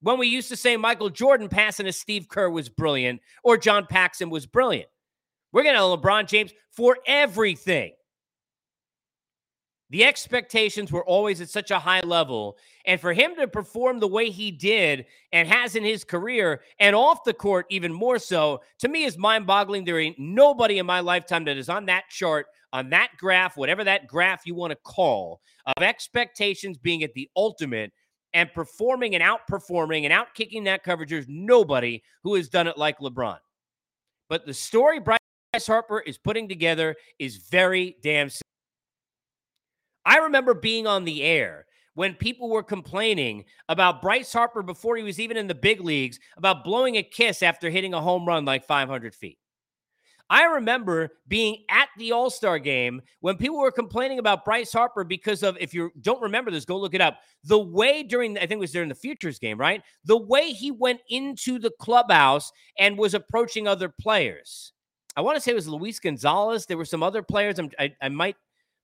When 0.00 0.18
we 0.18 0.28
used 0.28 0.50
to 0.50 0.56
say 0.56 0.76
Michael 0.76 1.08
Jordan 1.08 1.48
passing 1.48 1.86
to 1.86 1.92
Steve 1.92 2.28
Kerr 2.28 2.50
was 2.50 2.68
brilliant 2.68 3.22
or 3.42 3.56
John 3.56 3.86
Paxson 3.86 4.28
was 4.28 4.46
brilliant. 4.46 4.88
We're 5.52 5.62
getting 5.62 5.80
LeBron 5.80 6.28
James 6.28 6.52
for 6.70 6.98
everything. 7.06 7.92
The 9.90 10.04
expectations 10.04 10.90
were 10.90 11.04
always 11.04 11.40
at 11.40 11.48
such 11.48 11.70
a 11.70 11.78
high 11.78 12.00
level. 12.00 12.56
And 12.86 13.00
for 13.00 13.12
him 13.12 13.36
to 13.36 13.46
perform 13.46 14.00
the 14.00 14.08
way 14.08 14.30
he 14.30 14.50
did 14.50 15.06
and 15.32 15.46
has 15.46 15.76
in 15.76 15.84
his 15.84 16.02
career 16.02 16.62
and 16.80 16.96
off 16.96 17.22
the 17.24 17.32
court, 17.32 17.66
even 17.70 17.92
more 17.92 18.18
so, 18.18 18.62
to 18.80 18.88
me 18.88 19.04
is 19.04 19.16
mind 19.16 19.46
boggling. 19.46 19.84
There 19.84 20.00
ain't 20.00 20.18
nobody 20.18 20.78
in 20.78 20.86
my 20.86 21.00
lifetime 21.00 21.44
that 21.44 21.56
is 21.56 21.68
on 21.68 21.86
that 21.86 22.04
chart, 22.10 22.46
on 22.72 22.90
that 22.90 23.10
graph, 23.16 23.56
whatever 23.56 23.84
that 23.84 24.08
graph 24.08 24.44
you 24.44 24.56
want 24.56 24.72
to 24.72 24.78
call, 24.84 25.40
of 25.66 25.82
expectations 25.82 26.78
being 26.78 27.04
at 27.04 27.14
the 27.14 27.30
ultimate 27.36 27.92
and 28.34 28.52
performing 28.52 29.14
and 29.14 29.22
outperforming 29.22 30.04
and 30.04 30.12
outkicking 30.12 30.64
that 30.64 30.82
coverage. 30.82 31.10
There's 31.10 31.28
nobody 31.28 32.02
who 32.24 32.34
has 32.34 32.48
done 32.48 32.66
it 32.66 32.76
like 32.76 32.98
LeBron. 32.98 33.38
But 34.28 34.46
the 34.46 34.54
story 34.54 34.98
Bryce 34.98 35.18
Harper 35.64 36.00
is 36.00 36.18
putting 36.18 36.48
together 36.48 36.96
is 37.20 37.36
very 37.36 37.96
damn. 38.02 38.28
I 40.06 40.18
remember 40.18 40.54
being 40.54 40.86
on 40.86 41.04
the 41.04 41.24
air 41.24 41.66
when 41.94 42.14
people 42.14 42.48
were 42.48 42.62
complaining 42.62 43.44
about 43.68 44.00
Bryce 44.00 44.32
Harper 44.32 44.62
before 44.62 44.96
he 44.96 45.02
was 45.02 45.18
even 45.18 45.36
in 45.36 45.48
the 45.48 45.54
big 45.54 45.80
leagues 45.80 46.20
about 46.36 46.62
blowing 46.62 46.96
a 46.96 47.02
kiss 47.02 47.42
after 47.42 47.68
hitting 47.68 47.92
a 47.92 48.00
home 48.00 48.24
run 48.24 48.44
like 48.44 48.64
500 48.64 49.14
feet. 49.14 49.38
I 50.28 50.44
remember 50.44 51.10
being 51.28 51.64
at 51.70 51.88
the 51.98 52.12
All 52.12 52.30
Star 52.30 52.58
game 52.58 53.00
when 53.20 53.36
people 53.36 53.58
were 53.58 53.72
complaining 53.72 54.18
about 54.18 54.44
Bryce 54.44 54.72
Harper 54.72 55.04
because 55.04 55.42
of, 55.42 55.56
if 55.60 55.74
you 55.74 55.90
don't 56.00 56.22
remember 56.22 56.50
this, 56.50 56.64
go 56.64 56.78
look 56.78 56.94
it 56.94 57.00
up. 57.00 57.18
The 57.44 57.58
way 57.58 58.02
during, 58.02 58.36
I 58.36 58.40
think 58.40 58.52
it 58.52 58.58
was 58.58 58.72
during 58.72 58.88
the 58.88 58.94
Futures 58.94 59.38
game, 59.38 59.58
right? 59.58 59.82
The 60.04 60.16
way 60.16 60.50
he 60.50 60.70
went 60.70 61.00
into 61.10 61.58
the 61.58 61.72
clubhouse 61.80 62.52
and 62.78 62.98
was 62.98 63.14
approaching 63.14 63.66
other 63.66 63.88
players. 63.88 64.72
I 65.16 65.20
want 65.22 65.36
to 65.36 65.40
say 65.40 65.52
it 65.52 65.54
was 65.54 65.68
Luis 65.68 65.98
Gonzalez. 65.98 66.66
There 66.66 66.76
were 66.76 66.84
some 66.84 67.02
other 67.02 67.22
players. 67.22 67.58
I, 67.78 67.94
I 68.02 68.08
might 68.08 68.36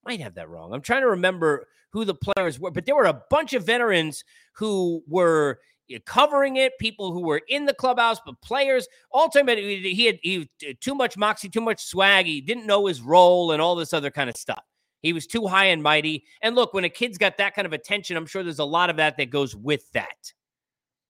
might 0.04 0.20
have 0.20 0.34
that 0.34 0.48
wrong. 0.48 0.72
I'm 0.72 0.82
trying 0.82 1.02
to 1.02 1.08
remember 1.08 1.66
who 1.90 2.04
the 2.04 2.14
players 2.14 2.58
were, 2.58 2.70
but 2.70 2.86
there 2.86 2.96
were 2.96 3.04
a 3.04 3.22
bunch 3.30 3.52
of 3.52 3.64
veterans 3.64 4.24
who 4.54 5.02
were 5.06 5.60
eh, 5.90 5.98
covering 6.06 6.56
it, 6.56 6.72
people 6.78 7.12
who 7.12 7.20
were 7.20 7.42
in 7.48 7.66
the 7.66 7.74
clubhouse, 7.74 8.18
but 8.24 8.40
players 8.40 8.88
all 9.10 9.28
time 9.28 9.48
he 9.48 10.06
had 10.06 10.18
he 10.22 10.48
too 10.80 10.94
much 10.94 11.16
moxie, 11.16 11.48
too 11.48 11.60
much 11.60 11.84
swag. 11.84 12.26
He 12.26 12.40
didn't 12.40 12.66
know 12.66 12.86
his 12.86 13.00
role 13.00 13.52
and 13.52 13.60
all 13.60 13.76
this 13.76 13.92
other 13.92 14.10
kind 14.10 14.30
of 14.30 14.36
stuff. 14.36 14.62
He 15.02 15.12
was 15.12 15.26
too 15.26 15.46
high 15.46 15.66
and 15.66 15.82
mighty. 15.82 16.24
And 16.42 16.54
look, 16.54 16.72
when 16.72 16.84
a 16.84 16.88
kid's 16.88 17.18
got 17.18 17.36
that 17.38 17.54
kind 17.54 17.66
of 17.66 17.72
attention, 17.72 18.16
I'm 18.16 18.26
sure 18.26 18.42
there's 18.42 18.60
a 18.60 18.64
lot 18.64 18.88
of 18.88 18.96
that 18.96 19.16
that 19.16 19.30
goes 19.30 19.54
with 19.54 19.90
that. 19.92 20.32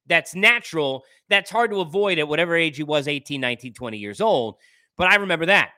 That's 0.06 0.34
natural. 0.34 1.04
That's 1.28 1.50
hard 1.50 1.70
to 1.70 1.80
avoid 1.80 2.18
at 2.18 2.26
whatever 2.26 2.56
age 2.56 2.76
he 2.76 2.82
was 2.82 3.06
18, 3.06 3.40
19, 3.40 3.74
20 3.74 3.98
years 3.98 4.20
old. 4.20 4.56
But 4.96 5.12
I 5.12 5.16
remember 5.16 5.46
that. 5.46 5.70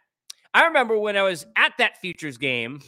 I 0.55 0.67
remember 0.67 0.97
when 0.97 1.17
I 1.17 1.23
was 1.23 1.45
at 1.57 1.73
that 1.79 2.01
Futures 2.01 2.39
game 2.39 2.81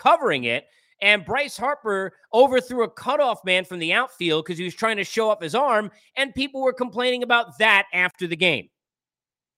covering 0.00 0.44
it. 0.44 0.66
And 1.02 1.24
Bryce 1.24 1.56
Harper 1.56 2.12
overthrew 2.34 2.82
a 2.82 2.90
cutoff 2.90 3.44
man 3.44 3.64
from 3.64 3.78
the 3.78 3.92
outfield 3.92 4.44
because 4.44 4.58
he 4.58 4.64
was 4.64 4.74
trying 4.74 4.96
to 4.98 5.04
show 5.04 5.30
up 5.30 5.42
his 5.42 5.54
arm, 5.54 5.90
and 6.16 6.34
people 6.34 6.60
were 6.60 6.72
complaining 6.72 7.22
about 7.22 7.58
that 7.58 7.86
after 7.94 8.26
the 8.26 8.36
game. 8.36 8.68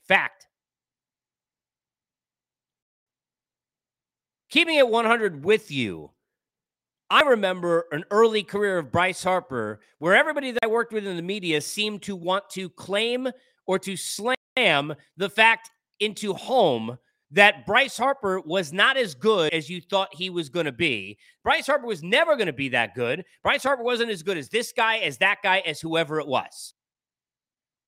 Fact. 0.06 0.46
Keeping 4.50 4.76
it 4.76 4.88
100 4.88 5.44
with 5.44 5.70
you, 5.70 6.10
I 7.10 7.22
remember 7.22 7.86
an 7.90 8.04
early 8.10 8.42
career 8.42 8.78
of 8.78 8.92
Bryce 8.92 9.24
Harper 9.24 9.80
where 9.98 10.14
everybody 10.14 10.50
that 10.50 10.64
I 10.64 10.68
worked 10.68 10.92
with 10.92 11.06
in 11.06 11.16
the 11.16 11.22
media 11.22 11.60
seemed 11.60 12.02
to 12.02 12.14
want 12.14 12.48
to 12.50 12.68
claim 12.68 13.28
or 13.66 13.78
to 13.80 13.96
slam 13.96 14.94
the 15.16 15.30
fact 15.30 15.70
into 16.00 16.34
home 16.34 16.98
that 17.32 17.64
Bryce 17.66 17.96
Harper 17.96 18.40
was 18.40 18.72
not 18.72 18.96
as 18.96 19.14
good 19.14 19.52
as 19.54 19.68
you 19.68 19.80
thought 19.80 20.14
he 20.14 20.28
was 20.28 20.50
going 20.50 20.66
to 20.66 20.72
be. 20.72 21.18
Bryce 21.42 21.66
Harper 21.66 21.86
was 21.86 22.02
never 22.02 22.36
going 22.36 22.46
to 22.46 22.52
be 22.52 22.68
that 22.70 22.94
good. 22.94 23.24
Bryce 23.42 23.62
Harper 23.62 23.82
wasn't 23.82 24.10
as 24.10 24.22
good 24.22 24.36
as 24.36 24.50
this 24.50 24.72
guy, 24.76 24.98
as 24.98 25.18
that 25.18 25.38
guy, 25.42 25.60
as 25.60 25.80
whoever 25.80 26.20
it 26.20 26.26
was. 26.26 26.74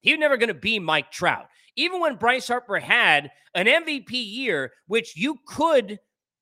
He 0.00 0.12
was 0.12 0.20
never 0.20 0.38
going 0.38 0.48
to 0.48 0.54
be 0.54 0.78
Mike 0.78 1.10
Trout. 1.10 1.46
Even 1.76 2.00
when 2.00 2.16
Bryce 2.16 2.48
Harper 2.48 2.78
had 2.78 3.30
an 3.54 3.66
MVP 3.66 4.10
year, 4.12 4.72
which 4.86 5.16
you 5.16 5.36
could 5.46 5.98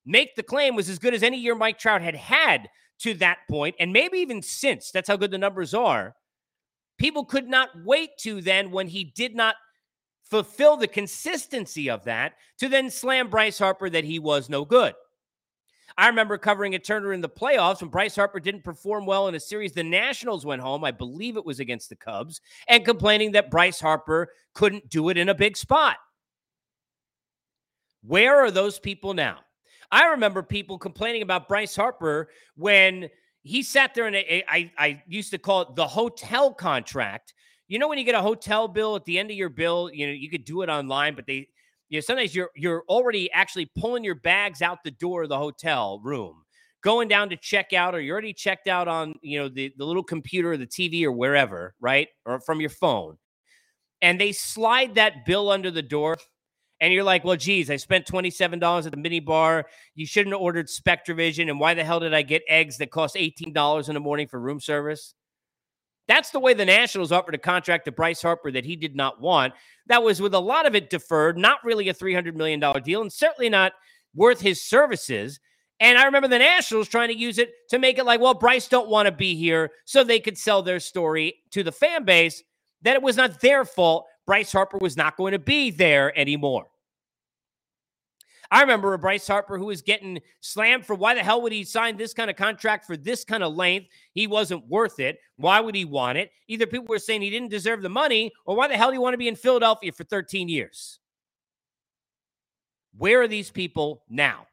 make 0.06 0.36
the 0.36 0.42
claim 0.42 0.76
was 0.76 0.88
as 0.88 0.98
good 0.98 1.14
as 1.14 1.22
any 1.22 1.38
year 1.38 1.54
Mike 1.54 1.78
Trout 1.78 2.02
had 2.02 2.14
had 2.14 2.68
to 3.00 3.14
that 3.14 3.38
point, 3.50 3.74
and 3.80 3.92
maybe 3.92 4.18
even 4.18 4.42
since, 4.42 4.90
that's 4.92 5.08
how 5.08 5.16
good 5.16 5.30
the 5.32 5.38
numbers 5.38 5.74
are. 5.74 6.14
People 6.98 7.24
could 7.24 7.48
not 7.48 7.70
wait 7.84 8.10
to 8.20 8.40
then 8.40 8.70
when 8.70 8.86
he 8.86 9.02
did 9.02 9.34
not 9.34 9.56
fulfill 10.32 10.78
the 10.78 10.88
consistency 10.88 11.90
of 11.90 12.04
that 12.04 12.32
to 12.56 12.66
then 12.66 12.88
slam 12.88 13.28
Bryce 13.28 13.58
Harper 13.58 13.90
that 13.90 14.02
he 14.02 14.18
was 14.18 14.48
no 14.48 14.64
good. 14.64 14.94
I 15.98 16.08
remember 16.08 16.38
covering 16.38 16.74
a 16.74 16.78
Turner 16.78 17.12
in 17.12 17.20
the 17.20 17.28
playoffs 17.28 17.82
when 17.82 17.90
Bryce 17.90 18.16
Harper 18.16 18.40
didn't 18.40 18.64
perform 18.64 19.04
well 19.04 19.28
in 19.28 19.34
a 19.34 19.40
series. 19.40 19.72
The 19.72 19.84
Nationals 19.84 20.46
went 20.46 20.62
home, 20.62 20.84
I 20.84 20.90
believe 20.90 21.36
it 21.36 21.44
was 21.44 21.60
against 21.60 21.90
the 21.90 21.96
Cubs, 21.96 22.40
and 22.66 22.82
complaining 22.82 23.32
that 23.32 23.50
Bryce 23.50 23.78
Harper 23.78 24.30
couldn't 24.54 24.88
do 24.88 25.10
it 25.10 25.18
in 25.18 25.28
a 25.28 25.34
big 25.34 25.54
spot. 25.54 25.98
Where 28.02 28.38
are 28.38 28.50
those 28.50 28.78
people 28.78 29.12
now? 29.12 29.40
I 29.90 30.06
remember 30.06 30.42
people 30.42 30.78
complaining 30.78 31.20
about 31.20 31.46
Bryce 31.46 31.76
Harper 31.76 32.30
when 32.56 33.10
he 33.42 33.62
sat 33.62 33.94
there 33.94 34.06
and 34.06 34.16
I, 34.16 35.02
used 35.06 35.32
to 35.32 35.38
call 35.38 35.60
it 35.60 35.76
the 35.76 35.86
hotel 35.86 36.54
contract. 36.54 37.34
You 37.72 37.78
know, 37.78 37.88
when 37.88 37.96
you 37.96 38.04
get 38.04 38.14
a 38.14 38.20
hotel 38.20 38.68
bill 38.68 38.96
at 38.96 39.06
the 39.06 39.18
end 39.18 39.30
of 39.30 39.36
your 39.38 39.48
bill, 39.48 39.90
you 39.90 40.06
know, 40.06 40.12
you 40.12 40.28
could 40.28 40.44
do 40.44 40.60
it 40.60 40.68
online, 40.68 41.14
but 41.14 41.26
they, 41.26 41.48
you 41.88 41.96
know, 41.96 42.00
sometimes 42.00 42.34
you're 42.34 42.50
you're 42.54 42.84
already 42.86 43.32
actually 43.32 43.64
pulling 43.78 44.04
your 44.04 44.14
bags 44.14 44.60
out 44.60 44.84
the 44.84 44.90
door 44.90 45.22
of 45.22 45.30
the 45.30 45.38
hotel 45.38 45.98
room, 46.04 46.44
going 46.82 47.08
down 47.08 47.30
to 47.30 47.36
check 47.38 47.72
out, 47.72 47.94
or 47.94 48.00
you're 48.02 48.12
already 48.12 48.34
checked 48.34 48.68
out 48.68 48.88
on, 48.88 49.14
you 49.22 49.38
know, 49.38 49.48
the, 49.48 49.72
the 49.78 49.86
little 49.86 50.02
computer 50.02 50.52
or 50.52 50.58
the 50.58 50.66
TV 50.66 51.02
or 51.04 51.12
wherever, 51.12 51.74
right? 51.80 52.08
Or 52.26 52.40
from 52.40 52.60
your 52.60 52.68
phone. 52.68 53.16
And 54.02 54.20
they 54.20 54.32
slide 54.32 54.96
that 54.96 55.24
bill 55.24 55.48
under 55.48 55.70
the 55.70 55.80
door 55.80 56.18
and 56.78 56.92
you're 56.92 57.04
like, 57.04 57.24
well, 57.24 57.36
geez, 57.36 57.70
I 57.70 57.76
spent 57.76 58.04
$27 58.04 58.84
at 58.84 58.90
the 58.90 58.98
mini 58.98 59.20
bar. 59.20 59.64
You 59.94 60.04
shouldn't 60.04 60.34
have 60.34 60.42
ordered 60.42 60.66
SpectraVision. 60.66 61.48
And 61.48 61.58
why 61.58 61.72
the 61.72 61.84
hell 61.84 62.00
did 62.00 62.12
I 62.12 62.20
get 62.20 62.42
eggs 62.48 62.76
that 62.78 62.90
cost 62.90 63.16
$18 63.16 63.88
in 63.88 63.94
the 63.94 64.00
morning 64.00 64.28
for 64.28 64.38
room 64.38 64.60
service? 64.60 65.14
That's 66.08 66.30
the 66.30 66.40
way 66.40 66.54
the 66.54 66.64
Nationals 66.64 67.12
offered 67.12 67.34
a 67.34 67.38
contract 67.38 67.84
to 67.84 67.92
Bryce 67.92 68.22
Harper 68.22 68.50
that 68.50 68.64
he 68.64 68.76
did 68.76 68.96
not 68.96 69.20
want. 69.20 69.54
That 69.86 70.02
was 70.02 70.20
with 70.20 70.34
a 70.34 70.40
lot 70.40 70.66
of 70.66 70.74
it 70.74 70.90
deferred, 70.90 71.38
not 71.38 71.64
really 71.64 71.88
a 71.88 71.94
$300 71.94 72.34
million 72.34 72.60
deal, 72.82 73.02
and 73.02 73.12
certainly 73.12 73.48
not 73.48 73.72
worth 74.14 74.40
his 74.40 74.62
services. 74.62 75.40
And 75.80 75.98
I 75.98 76.04
remember 76.04 76.28
the 76.28 76.38
Nationals 76.38 76.88
trying 76.88 77.08
to 77.08 77.18
use 77.18 77.38
it 77.38 77.50
to 77.70 77.78
make 77.78 77.98
it 77.98 78.04
like, 78.04 78.20
well, 78.20 78.34
Bryce 78.34 78.68
don't 78.68 78.88
want 78.88 79.06
to 79.06 79.12
be 79.12 79.34
here 79.34 79.70
so 79.84 80.04
they 80.04 80.20
could 80.20 80.38
sell 80.38 80.62
their 80.62 80.80
story 80.80 81.34
to 81.50 81.62
the 81.62 81.72
fan 81.72 82.04
base 82.04 82.42
that 82.82 82.94
it 82.94 83.02
was 83.02 83.16
not 83.16 83.40
their 83.40 83.64
fault. 83.64 84.06
Bryce 84.26 84.52
Harper 84.52 84.78
was 84.78 84.96
not 84.96 85.16
going 85.16 85.32
to 85.32 85.38
be 85.38 85.70
there 85.70 86.16
anymore. 86.18 86.66
I 88.52 88.60
remember 88.60 88.92
a 88.92 88.98
Bryce 88.98 89.26
Harper 89.26 89.56
who 89.56 89.64
was 89.64 89.80
getting 89.80 90.20
slammed 90.40 90.84
for 90.84 90.94
why 90.94 91.14
the 91.14 91.22
hell 91.22 91.40
would 91.40 91.52
he 91.52 91.64
sign 91.64 91.96
this 91.96 92.12
kind 92.12 92.28
of 92.28 92.36
contract 92.36 92.84
for 92.84 92.98
this 92.98 93.24
kind 93.24 93.42
of 93.42 93.54
length? 93.54 93.88
He 94.12 94.26
wasn't 94.26 94.68
worth 94.68 95.00
it. 95.00 95.20
Why 95.36 95.58
would 95.58 95.74
he 95.74 95.86
want 95.86 96.18
it? 96.18 96.30
Either 96.48 96.66
people 96.66 96.84
were 96.86 96.98
saying 96.98 97.22
he 97.22 97.30
didn't 97.30 97.48
deserve 97.48 97.80
the 97.80 97.88
money, 97.88 98.30
or 98.44 98.54
why 98.54 98.68
the 98.68 98.76
hell 98.76 98.90
do 98.90 98.94
you 98.94 99.00
want 99.00 99.14
to 99.14 99.18
be 99.18 99.26
in 99.26 99.36
Philadelphia 99.36 99.90
for 99.90 100.04
13 100.04 100.50
years? 100.50 100.98
Where 102.94 103.22
are 103.22 103.28
these 103.28 103.50
people 103.50 104.04
now? 104.10 104.48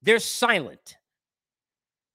They're 0.00 0.18
silent. 0.18 0.96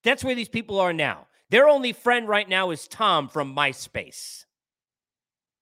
That's 0.03 0.23
where 0.23 0.33
these 0.33 0.49
people 0.49 0.79
are 0.79 0.91
now. 0.91 1.27
Their 1.51 1.69
only 1.69 1.93
friend 1.93 2.27
right 2.27 2.49
now 2.49 2.71
is 2.71 2.87
Tom 2.87 3.29
from 3.29 3.55
MySpace. 3.55 4.45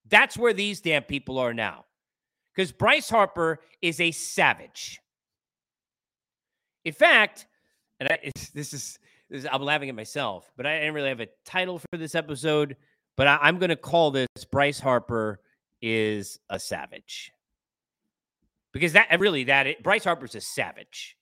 That's 0.08 0.38
where 0.38 0.54
these 0.54 0.80
damn 0.80 1.04
people 1.04 1.38
are 1.38 1.54
now. 1.54 1.84
Because 2.56 2.72
Bryce 2.72 3.10
Harper 3.10 3.60
is 3.82 4.00
a 4.00 4.12
savage. 4.12 5.02
In 6.86 6.94
fact, 6.94 7.48
and 8.00 8.10
I, 8.10 8.32
this, 8.54 8.74
is, 8.74 9.00
this 9.30 9.44
is 9.44 9.48
I'm 9.52 9.62
laughing 9.62 9.90
at 9.90 9.96
myself, 9.96 10.52
but 10.56 10.66
I 10.66 10.80
didn't 10.80 10.94
really 10.94 11.10
have 11.10 11.20
a 11.20 11.28
title 11.46 11.80
for 11.80 11.98
this 11.98 12.16
episode. 12.16 12.78
But 13.18 13.28
I, 13.28 13.40
I'm 13.42 13.58
going 13.58 13.70
to 13.70 13.76
call 13.76 14.12
this 14.12 14.28
Bryce 14.52 14.80
Harper 14.80 15.40
is 15.82 16.40
a 16.50 16.60
savage 16.60 17.32
because 18.72 18.94
that 18.94 19.20
really 19.20 19.46
that 19.46 19.68
it, 19.68 19.84
Bryce 19.84 20.04
Harper's 20.04 20.36
a 20.36 20.42
savage. 20.42 21.16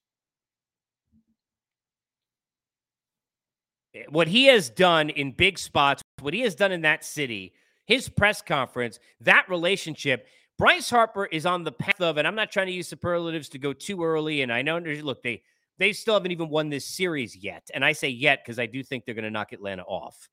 Eh, 3.93 4.03
what 4.09 4.27
he 4.27 4.45
has 4.45 4.69
done 4.69 5.09
in 5.09 5.31
big 5.31 5.59
spots, 5.59 6.01
what 6.19 6.33
he 6.33 6.41
has 6.41 6.55
done 6.55 6.71
in 6.71 6.81
that 6.81 7.05
city, 7.05 7.53
his 7.85 8.09
press 8.09 8.41
conference, 8.41 8.99
that 9.21 9.47
relationship. 9.49 10.27
Bryce 10.57 10.89
Harper 10.89 11.25
is 11.25 11.45
on 11.45 11.63
the 11.63 11.71
path 11.71 11.99
of, 11.99 12.17
and 12.17 12.27
I'm 12.27 12.35
not 12.35 12.51
trying 12.51 12.67
to 12.67 12.73
use 12.73 12.87
superlatives 12.87 13.49
to 13.49 13.57
go 13.57 13.73
too 13.73 14.03
early. 14.03 14.41
And 14.41 14.51
I 14.51 14.61
know, 14.61 14.77
look, 14.77 15.23
they 15.23 15.41
they 15.83 15.91
still 15.91 16.13
haven't 16.13 16.31
even 16.31 16.49
won 16.49 16.69
this 16.69 16.85
series 16.85 17.35
yet. 17.35 17.69
And 17.73 17.83
I 17.83 17.91
say 17.91 18.07
yet 18.07 18.43
because 18.43 18.57
I 18.57 18.65
do 18.65 18.81
think 18.83 19.05
they're 19.05 19.15
going 19.15 19.25
to 19.25 19.31
knock 19.31 19.51
Atlanta 19.51 19.83
off. 19.83 20.29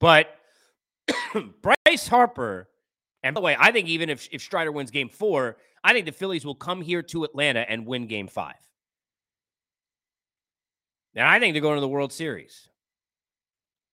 But 0.00 0.36
Bryce 1.62 2.08
Harper, 2.08 2.68
and 3.22 3.34
by 3.34 3.40
the 3.40 3.44
way, 3.44 3.56
I 3.58 3.70
think 3.70 3.88
even 3.88 4.10
if, 4.10 4.28
if 4.32 4.42
Strider 4.42 4.72
wins 4.72 4.90
game 4.90 5.08
four, 5.08 5.58
I 5.84 5.92
think 5.92 6.06
the 6.06 6.12
Phillies 6.12 6.44
will 6.44 6.56
come 6.56 6.82
here 6.82 7.02
to 7.02 7.22
Atlanta 7.24 7.60
and 7.60 7.86
win 7.86 8.08
game 8.08 8.26
five. 8.26 8.56
And 11.14 11.26
I 11.26 11.38
think 11.38 11.54
they're 11.54 11.62
going 11.62 11.76
to 11.76 11.80
the 11.80 11.88
World 11.88 12.12
Series. 12.12 12.68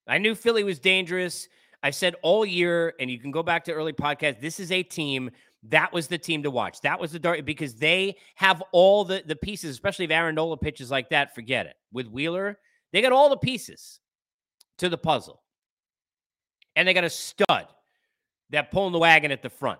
I 0.08 0.18
knew 0.18 0.34
Philly 0.34 0.64
was 0.64 0.80
dangerous. 0.80 1.48
I've 1.84 1.94
said 1.94 2.16
all 2.22 2.44
year, 2.44 2.94
and 2.98 3.08
you 3.08 3.20
can 3.20 3.30
go 3.30 3.44
back 3.44 3.64
to 3.64 3.72
early 3.72 3.92
podcasts, 3.92 4.40
this 4.40 4.58
is 4.58 4.72
a 4.72 4.82
team 4.82 5.30
that 5.68 5.92
was 5.92 6.08
the 6.08 6.18
team 6.18 6.42
to 6.42 6.50
watch. 6.50 6.80
That 6.80 6.98
was 6.98 7.12
the 7.12 7.18
dark 7.18 7.44
because 7.44 7.74
they 7.74 8.16
have 8.34 8.62
all 8.72 9.04
the 9.04 9.22
the 9.24 9.36
pieces, 9.36 9.70
especially 9.70 10.06
if 10.06 10.10
Aaron 10.10 10.34
Nola 10.34 10.56
pitches 10.56 10.90
like 10.90 11.10
that. 11.10 11.34
Forget 11.34 11.66
it. 11.66 11.76
With 11.92 12.08
Wheeler, 12.08 12.58
they 12.92 13.00
got 13.00 13.12
all 13.12 13.28
the 13.28 13.36
pieces 13.36 14.00
to 14.78 14.88
the 14.88 14.98
puzzle, 14.98 15.42
and 16.74 16.86
they 16.86 16.94
got 16.94 17.04
a 17.04 17.10
stud 17.10 17.66
that 18.50 18.70
pulling 18.70 18.92
the 18.92 18.98
wagon 18.98 19.30
at 19.30 19.42
the 19.42 19.50
front. 19.50 19.78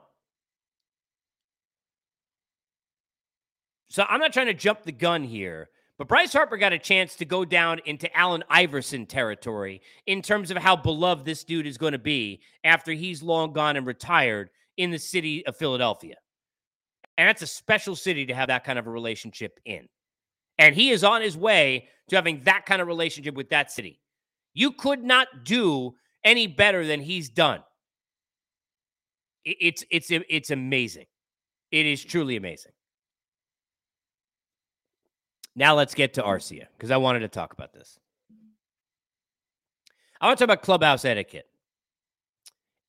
So 3.88 4.06
I'm 4.08 4.20
not 4.20 4.32
trying 4.32 4.46
to 4.46 4.54
jump 4.54 4.84
the 4.84 4.92
gun 4.92 5.22
here, 5.22 5.68
but 5.98 6.08
Bryce 6.08 6.32
Harper 6.32 6.56
got 6.56 6.72
a 6.72 6.78
chance 6.78 7.14
to 7.16 7.26
go 7.26 7.44
down 7.44 7.80
into 7.84 8.14
Allen 8.16 8.42
Iverson 8.48 9.04
territory 9.04 9.82
in 10.06 10.22
terms 10.22 10.50
of 10.50 10.56
how 10.56 10.76
beloved 10.76 11.26
this 11.26 11.44
dude 11.44 11.66
is 11.66 11.76
going 11.76 11.92
to 11.92 11.98
be 11.98 12.40
after 12.64 12.92
he's 12.92 13.22
long 13.22 13.52
gone 13.52 13.76
and 13.76 13.86
retired 13.86 14.48
in 14.76 14.90
the 14.90 14.98
city 14.98 15.44
of 15.46 15.56
Philadelphia. 15.56 16.16
And 17.18 17.28
that's 17.28 17.42
a 17.42 17.46
special 17.46 17.94
city 17.94 18.26
to 18.26 18.34
have 18.34 18.48
that 18.48 18.64
kind 18.64 18.78
of 18.78 18.86
a 18.86 18.90
relationship 18.90 19.60
in. 19.64 19.88
And 20.58 20.74
he 20.74 20.90
is 20.90 21.04
on 21.04 21.22
his 21.22 21.36
way 21.36 21.88
to 22.08 22.16
having 22.16 22.42
that 22.44 22.66
kind 22.66 22.80
of 22.80 22.88
relationship 22.88 23.34
with 23.34 23.50
that 23.50 23.70
city. 23.70 24.00
You 24.54 24.72
could 24.72 25.02
not 25.02 25.28
do 25.44 25.94
any 26.24 26.46
better 26.46 26.86
than 26.86 27.00
he's 27.00 27.28
done. 27.28 27.62
It's 29.44 29.84
it's 29.90 30.08
it's 30.10 30.50
amazing. 30.50 31.06
It 31.72 31.86
is 31.86 32.04
truly 32.04 32.36
amazing. 32.36 32.72
Now 35.56 35.74
let's 35.74 35.94
get 35.94 36.14
to 36.14 36.22
Arcia 36.22 36.66
because 36.76 36.90
I 36.90 36.96
wanted 36.96 37.20
to 37.20 37.28
talk 37.28 37.52
about 37.52 37.72
this. 37.72 37.98
I 40.20 40.26
want 40.26 40.38
to 40.38 40.46
talk 40.46 40.54
about 40.54 40.62
clubhouse 40.62 41.04
etiquette. 41.04 41.46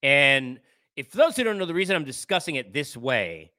And 0.03 0.59
if 0.95 1.11
those 1.11 1.35
who 1.35 1.43
don't 1.43 1.57
know, 1.57 1.65
the 1.65 1.73
reason 1.73 1.95
I'm 1.95 2.03
discussing 2.03 2.55
it 2.55 2.73
this 2.73 2.95
way, 2.95 3.51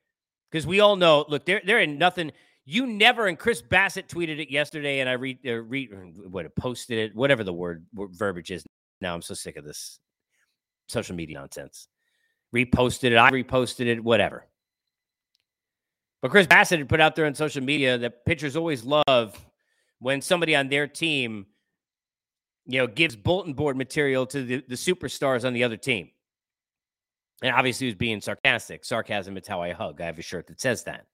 because 0.50 0.66
we 0.66 0.80
all 0.80 0.96
know, 0.96 1.24
look, 1.28 1.44
there 1.46 1.60
there 1.64 1.80
ain't 1.80 1.98
nothing. 1.98 2.32
You 2.66 2.86
never, 2.86 3.26
and 3.26 3.38
Chris 3.38 3.60
Bassitt 3.60 4.08
tweeted 4.08 4.40
it 4.40 4.50
yesterday, 4.50 5.00
and 5.00 5.08
I 5.08 5.12
read, 5.14 5.38
uh, 5.46 5.56
read 5.56 5.90
what 6.30 6.54
posted 6.56 6.98
it, 6.98 7.14
whatever 7.14 7.44
the 7.44 7.52
word 7.52 7.84
verbiage 7.94 8.50
is. 8.50 8.64
Now 9.02 9.14
I'm 9.14 9.20
so 9.20 9.34
sick 9.34 9.56
of 9.56 9.64
this 9.64 9.98
social 10.88 11.14
media 11.14 11.38
nonsense. 11.38 11.88
Reposted 12.54 13.10
it, 13.10 13.16
I 13.16 13.30
reposted 13.30 13.86
it, 13.86 14.02
whatever. 14.02 14.46
But 16.22 16.30
Chris 16.30 16.46
Bassitt 16.46 16.78
had 16.78 16.88
put 16.88 17.00
out 17.00 17.16
there 17.16 17.26
on 17.26 17.34
social 17.34 17.62
media 17.62 17.98
that 17.98 18.24
pitchers 18.24 18.56
always 18.56 18.82
love 18.82 19.38
when 19.98 20.22
somebody 20.22 20.56
on 20.56 20.68
their 20.68 20.86
team, 20.86 21.46
you 22.64 22.78
know, 22.78 22.86
gives 22.86 23.14
bulletin 23.14 23.52
board 23.52 23.76
material 23.76 24.24
to 24.26 24.42
the, 24.42 24.64
the 24.68 24.74
superstars 24.74 25.44
on 25.44 25.52
the 25.52 25.64
other 25.64 25.76
team. 25.76 26.08
And 27.42 27.54
obviously, 27.54 27.86
he 27.86 27.92
was 27.92 27.98
being 27.98 28.20
sarcastic. 28.20 28.84
Sarcasm 28.84 29.36
is 29.36 29.46
how 29.46 29.60
I 29.60 29.72
hug. 29.72 30.00
I 30.00 30.06
have 30.06 30.18
a 30.18 30.22
shirt 30.22 30.46
that 30.46 30.60
says 30.60 30.84
that. 30.84 31.06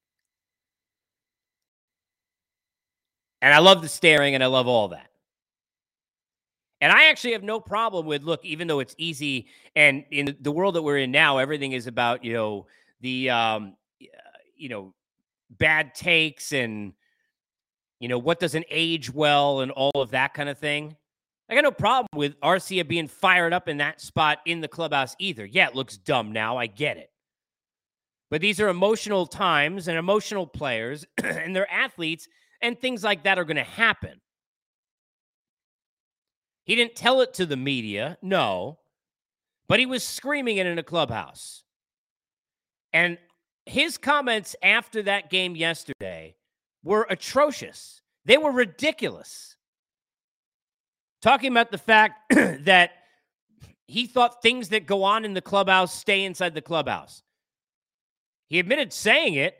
And 3.42 3.54
I 3.54 3.58
love 3.58 3.82
the 3.82 3.88
staring 3.88 4.34
and 4.34 4.44
I 4.44 4.48
love 4.48 4.66
all 4.66 4.88
that. 4.88 5.10
And 6.82 6.92
I 6.92 7.08
actually 7.08 7.32
have 7.32 7.42
no 7.42 7.60
problem 7.60 8.06
with 8.06 8.22
look, 8.22 8.44
even 8.44 8.66
though 8.66 8.80
it's 8.80 8.94
easy 8.98 9.46
and 9.76 10.04
in 10.10 10.36
the 10.40 10.52
world 10.52 10.74
that 10.74 10.82
we're 10.82 10.98
in 10.98 11.10
now, 11.10 11.38
everything 11.38 11.72
is 11.72 11.86
about, 11.86 12.24
you 12.24 12.32
know, 12.32 12.66
the 13.00 13.30
um 13.30 13.76
you 14.56 14.68
know, 14.68 14.94
bad 15.50 15.94
takes 15.94 16.52
and 16.52 16.92
you 17.98 18.08
know, 18.08 18.18
what 18.18 18.40
doesn't 18.40 18.64
age 18.70 19.12
well 19.12 19.60
and 19.60 19.70
all 19.72 19.92
of 19.94 20.10
that 20.12 20.32
kind 20.32 20.48
of 20.48 20.58
thing. 20.58 20.96
I 21.50 21.54
got 21.54 21.64
no 21.64 21.72
problem 21.72 22.06
with 22.14 22.38
Arcia 22.40 22.86
being 22.86 23.08
fired 23.08 23.52
up 23.52 23.68
in 23.68 23.78
that 23.78 24.00
spot 24.00 24.38
in 24.46 24.60
the 24.60 24.68
clubhouse 24.68 25.16
either. 25.18 25.44
Yeah, 25.44 25.66
it 25.66 25.74
looks 25.74 25.96
dumb 25.96 26.30
now. 26.30 26.56
I 26.56 26.68
get 26.68 26.96
it. 26.96 27.10
But 28.30 28.40
these 28.40 28.60
are 28.60 28.68
emotional 28.68 29.26
times 29.26 29.88
and 29.88 29.98
emotional 29.98 30.46
players, 30.46 31.04
and 31.24 31.54
they're 31.54 31.70
athletes, 31.70 32.28
and 32.62 32.80
things 32.80 33.02
like 33.02 33.24
that 33.24 33.36
are 33.36 33.44
going 33.44 33.56
to 33.56 33.64
happen. 33.64 34.20
He 36.64 36.76
didn't 36.76 36.94
tell 36.94 37.20
it 37.20 37.34
to 37.34 37.46
the 37.46 37.56
media, 37.56 38.16
no, 38.22 38.78
but 39.66 39.80
he 39.80 39.86
was 39.86 40.04
screaming 40.04 40.58
it 40.58 40.66
in 40.66 40.78
a 40.78 40.84
clubhouse. 40.84 41.64
And 42.92 43.18
his 43.66 43.98
comments 43.98 44.54
after 44.62 45.02
that 45.02 45.30
game 45.30 45.56
yesterday 45.56 46.36
were 46.84 47.08
atrocious. 47.10 48.02
They 48.24 48.38
were 48.38 48.52
ridiculous 48.52 49.56
talking 51.20 51.50
about 51.50 51.70
the 51.70 51.78
fact 51.78 52.34
that 52.64 52.90
he 53.86 54.06
thought 54.06 54.42
things 54.42 54.68
that 54.68 54.86
go 54.86 55.02
on 55.02 55.24
in 55.24 55.34
the 55.34 55.40
clubhouse 55.40 55.92
stay 55.94 56.24
inside 56.24 56.54
the 56.54 56.62
clubhouse. 56.62 57.22
He 58.48 58.58
admitted 58.58 58.92
saying 58.92 59.34
it, 59.34 59.56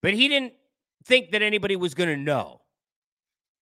but 0.00 0.14
he 0.14 0.28
didn't 0.28 0.54
think 1.04 1.32
that 1.32 1.42
anybody 1.42 1.76
was 1.76 1.94
going 1.94 2.08
to 2.08 2.16
know. 2.16 2.60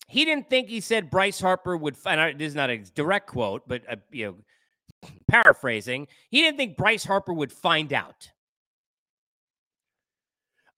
he 0.08 0.24
didn't 0.24 0.50
think 0.50 0.68
he 0.68 0.80
said 0.80 1.10
Bryce 1.10 1.40
Harper 1.40 1.76
would. 1.76 1.96
Find 1.96 2.20
and 2.20 2.38
this 2.38 2.48
is 2.48 2.54
not 2.54 2.68
a 2.70 2.78
direct 2.78 3.28
quote, 3.28 3.66
but 3.68 3.82
uh, 3.88 3.96
you 4.10 4.26
know, 4.26 5.08
paraphrasing, 5.28 6.08
he 6.30 6.42
didn't 6.42 6.56
think 6.56 6.76
Bryce 6.76 7.04
Harper 7.04 7.32
would 7.32 7.52
find 7.52 7.92
out. 7.92 8.30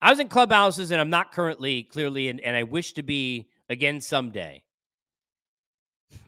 I 0.01 0.11
was 0.11 0.19
in 0.19 0.29
clubhouses, 0.29 0.91
and 0.91 1.01
I'm 1.01 1.11
not 1.11 1.33
currently 1.33 1.85
clearly, 1.85 2.29
and, 2.29 2.41
and 2.41 2.57
I 2.57 2.65
wish 2.65 2.93
to 2.95 3.03
be 3.03 3.49
again 3.69 4.01
someday, 4.01 4.63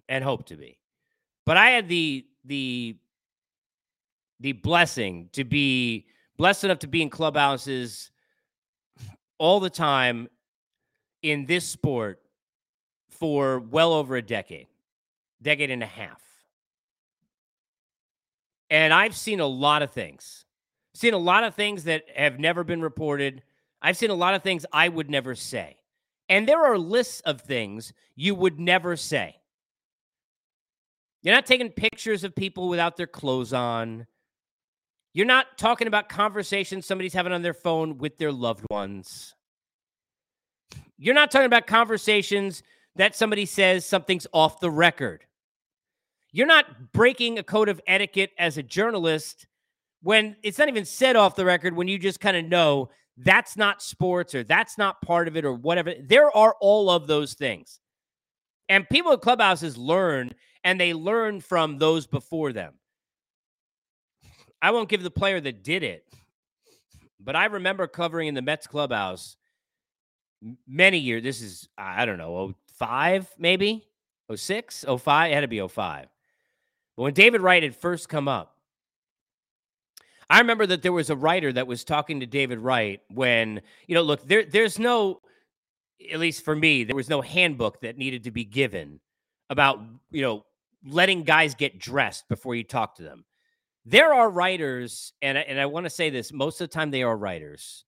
and 0.08 0.22
hope 0.24 0.46
to 0.46 0.56
be. 0.56 0.78
But 1.46 1.56
I 1.56 1.70
had 1.70 1.88
the 1.88 2.26
the 2.44 2.96
the 4.40 4.52
blessing 4.52 5.28
to 5.32 5.44
be 5.44 6.06
blessed 6.36 6.64
enough 6.64 6.80
to 6.80 6.86
be 6.86 7.02
in 7.02 7.10
clubhouses 7.10 8.10
all 9.38 9.60
the 9.60 9.70
time 9.70 10.28
in 11.22 11.46
this 11.46 11.66
sport 11.66 12.20
for 13.10 13.60
well 13.60 13.92
over 13.92 14.16
a 14.16 14.22
decade, 14.22 14.66
decade 15.40 15.70
and 15.70 15.82
a 15.82 15.86
half. 15.86 16.20
And 18.70 18.92
I've 18.92 19.16
seen 19.16 19.40
a 19.40 19.46
lot 19.46 19.82
of 19.82 19.92
things. 19.92 20.44
Seen 20.94 21.14
a 21.14 21.18
lot 21.18 21.44
of 21.44 21.54
things 21.54 21.84
that 21.84 22.04
have 22.14 22.38
never 22.38 22.64
been 22.64 22.80
reported. 22.80 23.42
I've 23.80 23.96
seen 23.96 24.10
a 24.10 24.14
lot 24.14 24.34
of 24.34 24.42
things 24.42 24.64
I 24.72 24.88
would 24.88 25.10
never 25.10 25.34
say. 25.34 25.76
And 26.28 26.48
there 26.48 26.64
are 26.64 26.78
lists 26.78 27.20
of 27.20 27.40
things 27.40 27.92
you 28.16 28.34
would 28.34 28.58
never 28.58 28.96
say. 28.96 29.36
You're 31.24 31.34
not 31.34 31.46
taking 31.46 31.70
pictures 31.70 32.22
of 32.22 32.36
people 32.36 32.68
without 32.68 32.98
their 32.98 33.06
clothes 33.06 33.54
on. 33.54 34.06
You're 35.14 35.24
not 35.24 35.56
talking 35.56 35.88
about 35.88 36.10
conversations 36.10 36.84
somebody's 36.84 37.14
having 37.14 37.32
on 37.32 37.40
their 37.40 37.54
phone 37.54 37.96
with 37.96 38.18
their 38.18 38.30
loved 38.30 38.66
ones. 38.70 39.34
You're 40.98 41.14
not 41.14 41.30
talking 41.30 41.46
about 41.46 41.66
conversations 41.66 42.62
that 42.96 43.16
somebody 43.16 43.46
says 43.46 43.86
something's 43.86 44.26
off 44.34 44.60
the 44.60 44.70
record. 44.70 45.24
You're 46.30 46.46
not 46.46 46.92
breaking 46.92 47.38
a 47.38 47.42
code 47.42 47.70
of 47.70 47.80
etiquette 47.86 48.32
as 48.38 48.58
a 48.58 48.62
journalist 48.62 49.46
when 50.02 50.36
it's 50.42 50.58
not 50.58 50.68
even 50.68 50.84
said 50.84 51.16
off 51.16 51.36
the 51.36 51.46
record, 51.46 51.74
when 51.74 51.88
you 51.88 51.98
just 51.98 52.20
kind 52.20 52.36
of 52.36 52.44
know 52.44 52.90
that's 53.16 53.56
not 53.56 53.80
sports 53.80 54.34
or 54.34 54.44
that's 54.44 54.76
not 54.76 55.00
part 55.00 55.26
of 55.26 55.38
it 55.38 55.46
or 55.46 55.54
whatever. 55.54 55.94
There 55.98 56.36
are 56.36 56.54
all 56.60 56.90
of 56.90 57.06
those 57.06 57.32
things. 57.32 57.80
And 58.68 58.86
people 58.90 59.12
at 59.12 59.22
clubhouses 59.22 59.78
learn 59.78 60.34
and 60.64 60.80
they 60.80 60.94
learn 60.94 61.40
from 61.40 61.78
those 61.78 62.06
before 62.06 62.52
them. 62.52 62.72
I 64.60 64.70
won't 64.70 64.88
give 64.88 65.02
the 65.02 65.10
player 65.10 65.40
that 65.40 65.62
did 65.62 65.82
it, 65.82 66.06
but 67.20 67.36
I 67.36 67.44
remember 67.44 67.86
covering 67.86 68.28
in 68.28 68.34
the 68.34 68.42
Mets 68.42 68.66
clubhouse 68.66 69.36
many 70.66 70.98
years. 70.98 71.22
This 71.22 71.42
is, 71.42 71.68
I 71.76 72.06
don't 72.06 72.18
know, 72.18 72.54
05 72.78 73.28
maybe, 73.38 73.86
06, 74.34 74.86
05. 74.98 75.30
It 75.30 75.34
had 75.34 75.40
to 75.42 75.48
be 75.48 75.66
05. 75.66 76.06
But 76.96 77.02
when 77.02 77.14
David 77.14 77.42
Wright 77.42 77.62
had 77.62 77.76
first 77.76 78.08
come 78.08 78.26
up, 78.26 78.56
I 80.30 80.38
remember 80.38 80.66
that 80.66 80.80
there 80.80 80.92
was 80.92 81.10
a 81.10 81.16
writer 81.16 81.52
that 81.52 81.66
was 81.66 81.84
talking 81.84 82.20
to 82.20 82.26
David 82.26 82.58
Wright 82.58 83.02
when, 83.12 83.60
you 83.86 83.94
know, 83.94 84.02
look, 84.02 84.26
there 84.26 84.44
there's 84.44 84.78
no 84.78 85.20
at 86.12 86.18
least 86.18 86.44
for 86.44 86.54
me, 86.54 86.84
there 86.84 86.96
was 86.96 87.08
no 87.08 87.20
handbook 87.20 87.80
that 87.80 87.96
needed 87.96 88.24
to 88.24 88.30
be 88.30 88.44
given 88.44 89.00
about, 89.50 89.80
you 90.10 90.22
know, 90.22 90.44
letting 90.84 91.24
guys 91.24 91.54
get 91.54 91.78
dressed 91.78 92.28
before 92.28 92.54
you 92.54 92.64
talk 92.64 92.96
to 92.96 93.02
them. 93.02 93.24
There 93.86 94.14
are 94.14 94.30
writers, 94.30 95.12
and 95.20 95.36
I, 95.36 95.42
and 95.42 95.60
I 95.60 95.66
want 95.66 95.84
to 95.84 95.90
say 95.90 96.10
this 96.10 96.32
most 96.32 96.60
of 96.60 96.68
the 96.68 96.74
time 96.74 96.90
they 96.90 97.02
are 97.02 97.16
writers, 97.16 97.84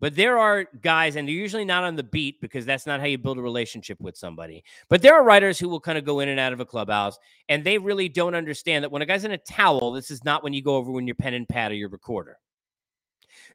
but 0.00 0.16
there 0.16 0.38
are 0.38 0.66
guys, 0.82 1.16
and 1.16 1.26
they're 1.26 1.34
usually 1.34 1.64
not 1.64 1.84
on 1.84 1.96
the 1.96 2.02
beat 2.02 2.40
because 2.40 2.66
that's 2.66 2.84
not 2.84 3.00
how 3.00 3.06
you 3.06 3.16
build 3.16 3.38
a 3.38 3.42
relationship 3.42 3.98
with 4.00 4.18
somebody. 4.18 4.62
But 4.90 5.00
there 5.00 5.14
are 5.14 5.24
writers 5.24 5.58
who 5.58 5.68
will 5.68 5.80
kind 5.80 5.96
of 5.96 6.04
go 6.04 6.20
in 6.20 6.28
and 6.28 6.38
out 6.38 6.52
of 6.52 6.60
a 6.60 6.66
clubhouse, 6.66 7.18
and 7.48 7.64
they 7.64 7.78
really 7.78 8.10
don't 8.10 8.34
understand 8.34 8.84
that 8.84 8.90
when 8.90 9.00
a 9.00 9.06
guy's 9.06 9.24
in 9.24 9.30
a 9.30 9.38
towel, 9.38 9.92
this 9.92 10.10
is 10.10 10.24
not 10.24 10.44
when 10.44 10.52
you 10.52 10.62
go 10.62 10.76
over 10.76 10.90
when 10.90 11.06
your 11.06 11.14
pen 11.14 11.32
and 11.32 11.48
pad 11.48 11.72
or 11.72 11.76
your 11.76 11.88
recorder. 11.88 12.38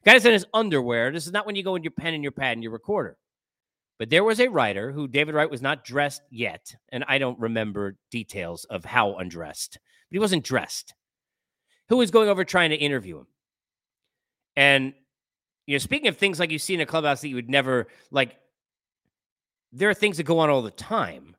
Guy's 0.04 0.24
in 0.24 0.32
his 0.32 0.46
underwear, 0.52 1.12
this 1.12 1.26
is 1.26 1.32
not 1.32 1.46
when 1.46 1.54
you 1.54 1.62
go 1.62 1.76
in 1.76 1.84
your 1.84 1.92
pen 1.92 2.14
and 2.14 2.22
your 2.22 2.32
pad 2.32 2.54
and 2.54 2.62
your 2.64 2.72
recorder. 2.72 3.16
But 4.00 4.08
there 4.08 4.24
was 4.24 4.40
a 4.40 4.48
writer 4.48 4.92
who 4.92 5.06
David 5.06 5.34
Wright 5.34 5.50
was 5.50 5.60
not 5.60 5.84
dressed 5.84 6.22
yet, 6.30 6.74
and 6.88 7.04
I 7.06 7.18
don't 7.18 7.38
remember 7.38 7.98
details 8.10 8.64
of 8.64 8.82
how 8.82 9.16
undressed, 9.16 9.74
but 9.74 10.14
he 10.14 10.18
wasn't 10.18 10.42
dressed. 10.42 10.94
Who 11.90 11.98
was 11.98 12.10
going 12.10 12.30
over 12.30 12.42
trying 12.42 12.70
to 12.70 12.76
interview 12.76 13.18
him? 13.18 13.26
And 14.56 14.94
you 15.66 15.74
know, 15.74 15.78
speaking 15.80 16.08
of 16.08 16.16
things 16.16 16.40
like 16.40 16.50
you 16.50 16.58
see 16.58 16.72
in 16.72 16.80
a 16.80 16.86
clubhouse 16.86 17.20
that 17.20 17.28
you 17.28 17.34
would 17.34 17.50
never 17.50 17.88
like, 18.10 18.36
there 19.70 19.90
are 19.90 19.94
things 19.94 20.16
that 20.16 20.22
go 20.22 20.38
on 20.38 20.48
all 20.48 20.62
the 20.62 20.70
time. 20.70 21.36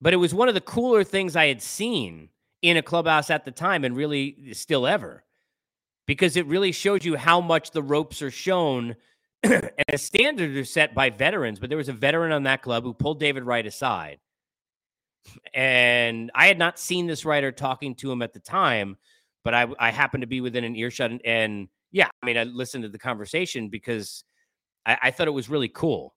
But 0.00 0.14
it 0.14 0.16
was 0.16 0.34
one 0.34 0.48
of 0.48 0.54
the 0.54 0.60
cooler 0.60 1.04
things 1.04 1.36
I 1.36 1.46
had 1.46 1.62
seen 1.62 2.30
in 2.60 2.76
a 2.76 2.82
clubhouse 2.82 3.30
at 3.30 3.44
the 3.44 3.52
time 3.52 3.84
and 3.84 3.96
really 3.96 4.52
still 4.52 4.84
ever 4.84 5.22
because 6.06 6.36
it 6.36 6.46
really 6.46 6.72
shows 6.72 7.04
you 7.04 7.16
how 7.16 7.40
much 7.40 7.70
the 7.70 7.84
ropes 7.84 8.20
are 8.20 8.32
shown 8.32 8.96
and 9.52 9.84
the 9.90 9.98
standards 9.98 10.56
are 10.56 10.64
set 10.64 10.94
by 10.94 11.10
veterans. 11.10 11.58
But 11.58 11.68
there 11.68 11.78
was 11.78 11.88
a 11.88 11.92
veteran 11.92 12.32
on 12.32 12.44
that 12.44 12.62
club 12.62 12.84
who 12.84 12.94
pulled 12.94 13.20
David 13.20 13.44
Wright 13.44 13.66
aside. 13.66 14.18
And 15.54 16.30
I 16.34 16.46
had 16.46 16.58
not 16.58 16.78
seen 16.78 17.06
this 17.06 17.24
writer 17.24 17.52
talking 17.52 17.94
to 17.96 18.12
him 18.12 18.22
at 18.22 18.32
the 18.32 18.40
time, 18.40 18.96
but 19.42 19.54
I, 19.54 19.66
I 19.78 19.90
happened 19.90 20.22
to 20.22 20.26
be 20.26 20.40
within 20.40 20.64
an 20.64 20.76
earshot 20.76 21.10
and, 21.10 21.20
and 21.24 21.68
yeah, 21.92 22.08
I 22.22 22.26
mean, 22.26 22.36
I 22.36 22.42
listened 22.42 22.82
to 22.82 22.88
the 22.88 22.98
conversation 22.98 23.68
because 23.68 24.24
I, 24.84 24.98
I 25.04 25.10
thought 25.12 25.28
it 25.28 25.32
was 25.32 25.48
really 25.48 25.68
cool. 25.68 26.14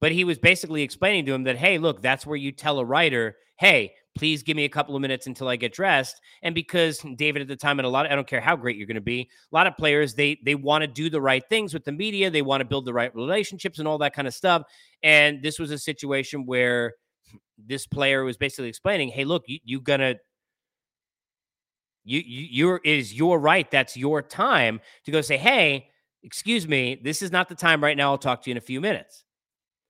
But 0.00 0.12
he 0.12 0.24
was 0.24 0.38
basically 0.38 0.82
explaining 0.82 1.26
to 1.26 1.34
him 1.34 1.44
that, 1.44 1.56
hey, 1.56 1.78
look, 1.78 2.02
that's 2.02 2.26
where 2.26 2.36
you 2.36 2.52
tell 2.52 2.78
a 2.78 2.84
writer, 2.84 3.36
hey, 3.58 3.92
please 4.16 4.42
give 4.42 4.56
me 4.56 4.64
a 4.64 4.68
couple 4.68 4.96
of 4.96 5.02
minutes 5.02 5.26
until 5.26 5.48
I 5.48 5.56
get 5.56 5.72
dressed. 5.72 6.20
And 6.42 6.54
because 6.54 7.04
David 7.16 7.42
at 7.42 7.48
the 7.48 7.56
time 7.56 7.78
and 7.78 7.86
a 7.86 7.88
lot 7.88 8.06
of, 8.06 8.12
I 8.12 8.14
don't 8.14 8.26
care 8.26 8.40
how 8.40 8.56
great 8.56 8.76
you're 8.76 8.86
going 8.86 8.96
to 8.96 9.00
be, 9.00 9.28
a 9.52 9.54
lot 9.54 9.66
of 9.66 9.76
players 9.76 10.14
they 10.14 10.38
they 10.44 10.54
want 10.54 10.82
to 10.82 10.88
do 10.88 11.08
the 11.10 11.20
right 11.20 11.42
things 11.48 11.74
with 11.74 11.84
the 11.84 11.92
media, 11.92 12.30
they 12.30 12.42
want 12.42 12.60
to 12.60 12.64
build 12.64 12.84
the 12.84 12.92
right 12.92 13.14
relationships 13.14 13.78
and 13.78 13.86
all 13.86 13.98
that 13.98 14.14
kind 14.14 14.26
of 14.26 14.34
stuff. 14.34 14.62
And 15.02 15.42
this 15.42 15.58
was 15.58 15.70
a 15.70 15.78
situation 15.78 16.46
where 16.46 16.94
this 17.58 17.86
player 17.86 18.24
was 18.24 18.36
basically 18.36 18.68
explaining, 18.68 19.10
hey, 19.10 19.24
look, 19.24 19.44
you, 19.46 19.58
you 19.64 19.80
gonna 19.80 20.16
you, 22.04 22.20
you 22.20 22.46
you're 22.50 22.80
is 22.84 23.14
your 23.14 23.38
right. 23.38 23.70
That's 23.70 23.96
your 23.96 24.22
time 24.22 24.80
to 25.04 25.10
go 25.12 25.20
say, 25.20 25.36
hey, 25.36 25.88
excuse 26.22 26.66
me, 26.66 27.00
this 27.02 27.22
is 27.22 27.30
not 27.30 27.48
the 27.48 27.54
time 27.54 27.82
right 27.82 27.96
now. 27.96 28.10
I'll 28.10 28.18
talk 28.18 28.42
to 28.42 28.50
you 28.50 28.52
in 28.52 28.58
a 28.58 28.62
few 28.62 28.80
minutes. 28.80 29.24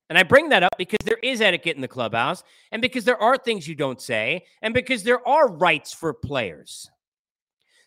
And 0.08 0.16
I 0.16 0.22
bring 0.22 0.48
that 0.48 0.62
up 0.62 0.72
because 0.78 1.04
there 1.04 1.18
is 1.22 1.40
etiquette 1.40 1.76
in 1.76 1.82
the 1.82 1.88
clubhouse, 1.88 2.42
and 2.72 2.80
because 2.80 3.04
there 3.04 3.20
are 3.20 3.36
things 3.36 3.68
you 3.68 3.74
don't 3.74 4.00
say, 4.00 4.44
and 4.62 4.72
because 4.72 5.02
there 5.02 5.26
are 5.28 5.50
rights 5.50 5.92
for 5.92 6.14
players. 6.14 6.90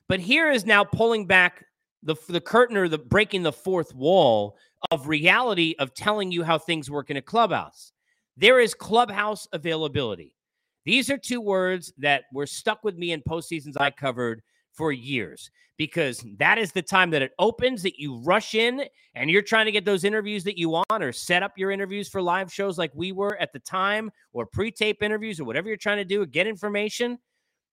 But 0.07 0.19
here 0.19 0.51
is 0.51 0.65
now 0.65 0.83
pulling 0.83 1.25
back 1.25 1.65
the 2.03 2.15
the 2.27 2.41
curtain 2.41 2.77
or 2.77 2.87
the 2.87 2.97
breaking 2.97 3.43
the 3.43 3.51
fourth 3.51 3.95
wall 3.95 4.57
of 4.91 5.07
reality 5.07 5.75
of 5.79 5.93
telling 5.93 6.31
you 6.31 6.43
how 6.43 6.57
things 6.57 6.89
work 6.89 7.09
in 7.09 7.17
a 7.17 7.21
clubhouse. 7.21 7.91
There 8.37 8.59
is 8.59 8.73
clubhouse 8.73 9.47
availability. 9.53 10.35
These 10.83 11.09
are 11.09 11.17
two 11.17 11.41
words 11.41 11.93
that 11.99 12.23
were 12.33 12.47
stuck 12.47 12.83
with 12.83 12.97
me 12.97 13.11
in 13.11 13.21
postseasons 13.21 13.75
I 13.79 13.91
covered 13.91 14.41
for 14.73 14.91
years 14.91 15.51
because 15.77 16.23
that 16.37 16.59
is 16.59 16.71
the 16.71 16.81
time 16.81 17.09
that 17.09 17.23
it 17.23 17.31
opens, 17.39 17.81
that 17.81 17.99
you 17.99 18.17
rush 18.17 18.53
in 18.53 18.83
and 19.15 19.31
you're 19.31 19.41
trying 19.41 19.65
to 19.65 19.71
get 19.71 19.83
those 19.83 20.03
interviews 20.03 20.43
that 20.43 20.57
you 20.57 20.69
want 20.69 20.85
or 20.91 21.11
set 21.11 21.41
up 21.41 21.57
your 21.57 21.71
interviews 21.71 22.07
for 22.07 22.21
live 22.21 22.53
shows 22.53 22.77
like 22.77 22.91
we 22.93 23.11
were 23.11 23.35
at 23.37 23.51
the 23.51 23.59
time 23.59 24.11
or 24.31 24.45
pre 24.45 24.69
tape 24.69 25.01
interviews 25.01 25.39
or 25.39 25.45
whatever 25.45 25.67
you're 25.67 25.77
trying 25.77 25.97
to 25.97 26.05
do, 26.05 26.25
get 26.25 26.45
information. 26.45 27.17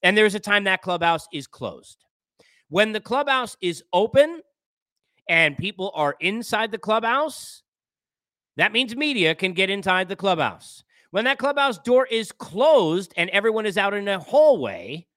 And 0.03 0.17
there's 0.17 0.35
a 0.35 0.41
time 0.41 0.65
that 0.65 0.81
clubhouse 0.81 1.27
is 1.33 1.47
closed. 1.47 2.05
When 2.71 2.93
the 2.93 3.01
clubhouse 3.01 3.57
is 3.61 3.83
open 3.93 4.41
and 5.29 5.59
people 5.59 5.91
are 5.95 6.17
inside 6.21 6.71
the 6.71 6.79
clubhouse, 6.79 7.63
that 8.57 8.73
means 8.73 8.97
media 8.97 9.35
can 9.35 9.53
get 9.53 9.71
inside 9.71 10.09
the 10.09 10.17
clubhouse. 10.17 10.83
When 11.11 11.25
that 11.25 11.39
clubhouse 11.39 11.79
door 11.79 12.07
is 12.07 12.33
closed 12.33 13.13
and 13.17 13.31
everyone 13.31 13.67
is 13.67 13.79
out 13.79 13.95
in 13.95 14.09
a 14.09 14.19
hallway, 14.19 15.08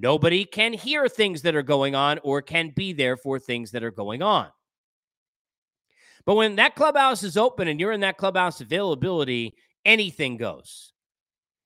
nobody 0.00 0.44
can 0.44 0.72
hear 0.72 1.08
things 1.08 1.42
that 1.42 1.54
are 1.54 1.62
going 1.62 1.94
on 1.94 2.18
or 2.22 2.42
can 2.42 2.72
be 2.74 2.92
there 2.92 3.16
for 3.16 3.38
things 3.38 3.70
that 3.72 3.84
are 3.84 3.90
going 3.90 4.22
on. 4.22 4.48
But 6.24 6.34
when 6.34 6.56
that 6.56 6.74
clubhouse 6.74 7.22
is 7.22 7.36
open 7.36 7.68
and 7.68 7.80
you're 7.80 7.92
in 7.92 8.00
that 8.00 8.18
clubhouse 8.18 8.60
availability, 8.60 9.54
anything 9.84 10.36
goes. 10.36 10.92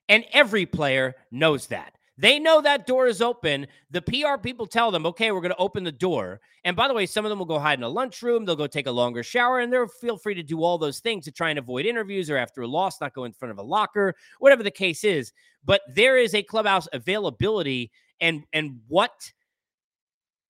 And 0.09 0.25
every 0.33 0.67
player 0.67 1.15
knows 1.31 1.69
that. 1.69 1.95
They 2.17 2.39
know 2.39 2.61
that 2.61 2.87
door 2.87 3.09
is 3.09 3.21
open. 3.21 3.67
The 3.91 4.03
PR 4.03 4.39
people 4.41 4.67
tell 4.67 4.93
them, 4.93 5.05
okay, 5.07 5.33
we're 5.33 5.41
going 5.41 5.51
to 5.51 5.57
open 5.57 5.83
the 5.83 5.91
door. 5.91 6.41
And 6.63 6.77
by 6.77 6.87
the 6.87 6.95
way, 6.95 7.07
some 7.07 7.25
of 7.25 7.29
them 7.29 7.41
will 7.41 7.47
go 7.47 7.59
hide 7.59 7.79
in 7.79 7.83
a 7.83 7.89
lunchroom. 7.89 8.45
They'll 8.45 8.55
go 8.55 8.69
take 8.69 8.87
a 8.87 8.93
longer 8.93 9.25
shower 9.25 9.59
and 9.59 9.73
they'll 9.73 9.89
feel 9.89 10.17
free 10.17 10.35
to 10.35 10.43
do 10.43 10.63
all 10.63 10.79
those 10.79 11.01
things 11.01 11.25
to 11.25 11.33
try 11.33 11.51
and 11.51 11.59
avoid 11.59 11.87
interviews 11.87 12.31
or 12.31 12.37
after 12.37 12.63
a 12.63 12.69
loss, 12.69 13.01
not 13.01 13.15
go 13.15 13.25
in 13.25 13.33
front 13.33 13.51
of 13.51 13.59
a 13.59 13.63
locker, 13.63 14.15
whatever 14.39 14.63
the 14.63 14.71
case 14.71 15.03
is. 15.03 15.33
But 15.65 15.81
there 15.93 16.17
is 16.17 16.35
a 16.35 16.43
clubhouse 16.43 16.87
availability 16.93 17.91
and 18.21 18.45
and 18.53 18.81
what 18.89 19.33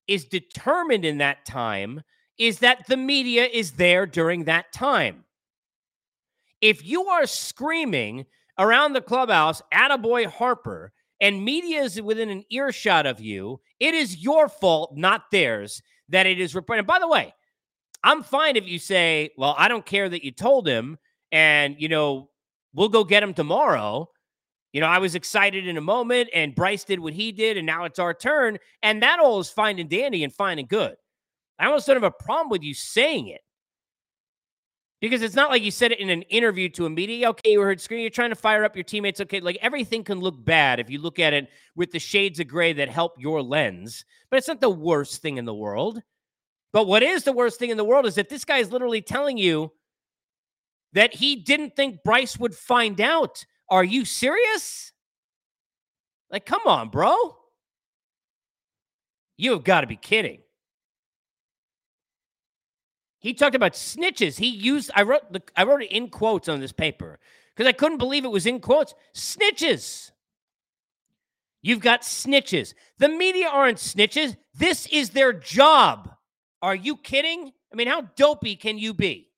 is 0.07 0.24
determined 0.27 1.05
in 1.05 1.18
that 1.18 1.46
time 1.46 2.03
is 2.38 2.59
that 2.59 2.87
the 2.88 2.96
media 2.96 3.44
is 3.44 3.72
there 3.72 4.07
during 4.07 4.44
that 4.44 4.72
time. 4.72 5.24
If 6.61 6.85
you 6.85 7.07
are 7.07 7.27
screaming 7.27 8.27
around 8.59 8.92
the 8.92 9.00
clubhouse, 9.00 9.62
Attaboy 9.72 10.27
Harper, 10.27 10.92
and 11.20 11.44
media 11.44 11.83
is 11.83 12.00
within 12.00 12.31
an 12.31 12.44
earshot 12.50 13.07
of 13.07 13.20
you, 13.20 13.61
it 13.81 13.94
is 13.94 14.22
your 14.22 14.48
fault, 14.48 14.94
not 14.96 15.31
theirs, 15.31 15.83
that 16.09 16.27
it 16.27 16.40
is 16.40 16.55
reported. 16.55 16.81
And 16.81 16.87
by 16.87 16.98
the 16.98 17.09
way, 17.09 17.35
I'm 18.03 18.22
fine 18.22 18.57
if 18.57 18.66
you 18.66 18.79
say, 18.79 19.31
well, 19.38 19.55
I 19.57 19.68
don't 19.68 19.87
care 19.87 20.09
that 20.09 20.24
you 20.24 20.33
told 20.33 20.66
him, 20.68 20.98
and, 21.33 21.77
you 21.79 21.88
know, 21.88 22.31
we'll 22.74 22.88
go 22.88 23.05
get 23.05 23.22
him 23.22 23.33
tomorrow. 23.33 24.11
You 24.74 24.80
know, 24.80 24.88
I 24.88 24.98
was 24.98 25.14
excited 25.14 25.68
in 25.68 25.76
a 25.76 25.80
moment, 25.80 26.30
and 26.34 26.52
Bryce 26.52 26.82
did 26.82 26.98
what 26.98 27.12
he 27.12 27.30
did, 27.30 27.56
and 27.56 27.64
now 27.64 27.84
it's 27.84 28.00
our 28.00 28.12
turn. 28.12 28.58
And 28.82 29.00
that 29.04 29.20
all 29.20 29.38
is 29.38 29.48
fine 29.48 29.78
and 29.78 29.88
dandy 29.88 30.24
and 30.24 30.32
fine 30.32 30.58
and 30.58 30.68
good. 30.68 30.96
I 31.60 31.66
almost 31.66 31.87
don't 31.87 31.94
have 31.94 32.02
a 32.02 32.10
problem 32.10 32.48
with 32.48 32.64
you 32.64 32.74
saying 32.74 33.28
it 33.28 33.40
because 35.00 35.22
it's 35.22 35.37
not 35.37 35.48
like 35.48 35.62
you 35.62 35.70
said 35.70 35.92
it 35.92 36.00
in 36.00 36.10
an 36.10 36.22
interview 36.22 36.68
to 36.70 36.87
a 36.87 36.90
media. 36.90 37.30
Okay, 37.30 37.52
you 37.52 37.60
heard 37.60 37.80
screaming. 37.80 38.02
You're 38.02 38.10
trying 38.10 38.30
to 38.30 38.37
fire 38.37 38.64
up 38.64 38.74
your 38.74 38.82
teammates. 38.82 39.20
Okay, 39.20 39.38
like 39.38 39.58
everything 39.62 40.02
can 40.02 40.18
look 40.18 40.44
bad 40.44 40.80
if 40.80 40.90
you 40.90 40.98
look 40.98 41.20
at 41.20 41.32
it 41.32 41.48
with 41.76 41.92
the 41.92 42.00
shades 42.00 42.40
of 42.40 42.48
gray 42.48 42.72
that 42.72 42.88
help 42.88 43.12
your 43.16 43.42
lens, 43.42 44.04
but 44.28 44.38
it's 44.38 44.48
not 44.48 44.60
the 44.60 44.68
worst 44.68 45.22
thing 45.22 45.37
in 45.37 45.44
the 45.44 45.54
world. 45.54 46.02
But 46.72 46.88
what 46.88 47.04
is 47.04 47.22
the 47.22 47.32
worst 47.32 47.60
thing 47.60 47.70
in 47.70 47.76
the 47.76 47.84
world 47.84 48.06
is 48.06 48.16
that 48.16 48.28
this 48.28 48.44
guy 48.44 48.58
is 48.58 48.72
literally 48.72 49.02
telling 49.02 49.38
you 49.38 49.70
that 50.94 51.14
he 51.14 51.37
didn't 51.37 51.76
think 51.76 52.02
Bryce 52.02 52.37
would 52.40 52.56
find 52.56 53.00
out. 53.00 53.46
Are 53.68 53.85
you 53.85 54.05
serious? 54.05 54.92
Like, 56.31 56.46
come 56.46 56.62
on, 56.66 56.88
bro. 56.88 57.37
You 59.37 59.53
have 59.53 59.64
got 59.64 59.81
to 59.83 59.87
be 59.87 59.96
kidding. 59.96 60.40
He 63.18 63.33
talked 63.33 63.55
about 63.55 63.72
snitches. 63.72 64.37
He 64.37 64.48
used 64.48 64.90
I 64.94 65.03
wrote 65.03 65.33
the 65.33 65.42
I 65.57 65.64
wrote 65.64 65.83
it 65.83 65.90
in 65.90 66.09
quotes 66.09 66.48
on 66.48 66.61
this 66.61 66.72
paper 66.72 67.18
because 67.55 67.66
I 67.66 67.72
couldn't 67.72 67.98
believe 67.98 68.24
it 68.24 68.31
was 68.31 68.46
in 68.46 68.61
quotes. 68.61 68.94
Snitches. 69.14 70.11
You've 71.62 71.81
got 71.81 72.03
snitches. 72.03 72.74
The 72.98 73.09
media 73.09 73.48
aren't 73.48 73.79
snitches. 73.79 74.37
This 74.55 74.87
is 74.88 75.11
their 75.11 75.33
job. 75.33 76.14
Are 76.61 76.74
you 76.74 76.96
kidding? 76.96 77.53
I 77.72 77.77
mean, 77.77 77.88
how 77.88 78.03
dopey 78.16 78.57
can 78.57 78.77
you 78.77 78.92
be? 78.92 79.31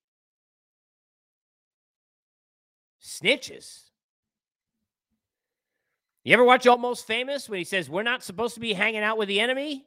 Snitches. 3.01 3.86
You 6.27 6.33
ever 6.33 6.43
watch 6.43 6.67
Almost 6.67 7.07
Famous 7.07 7.49
when 7.49 7.59
he 7.59 7.65
says, 7.65 7.89
We're 7.89 8.03
not 8.03 8.25
supposed 8.25 8.55
to 8.55 8.61
be 8.61 8.73
hanging 8.73 9.05
out 9.05 9.17
with 9.17 9.29
the 9.29 9.39
enemy? 9.39 9.85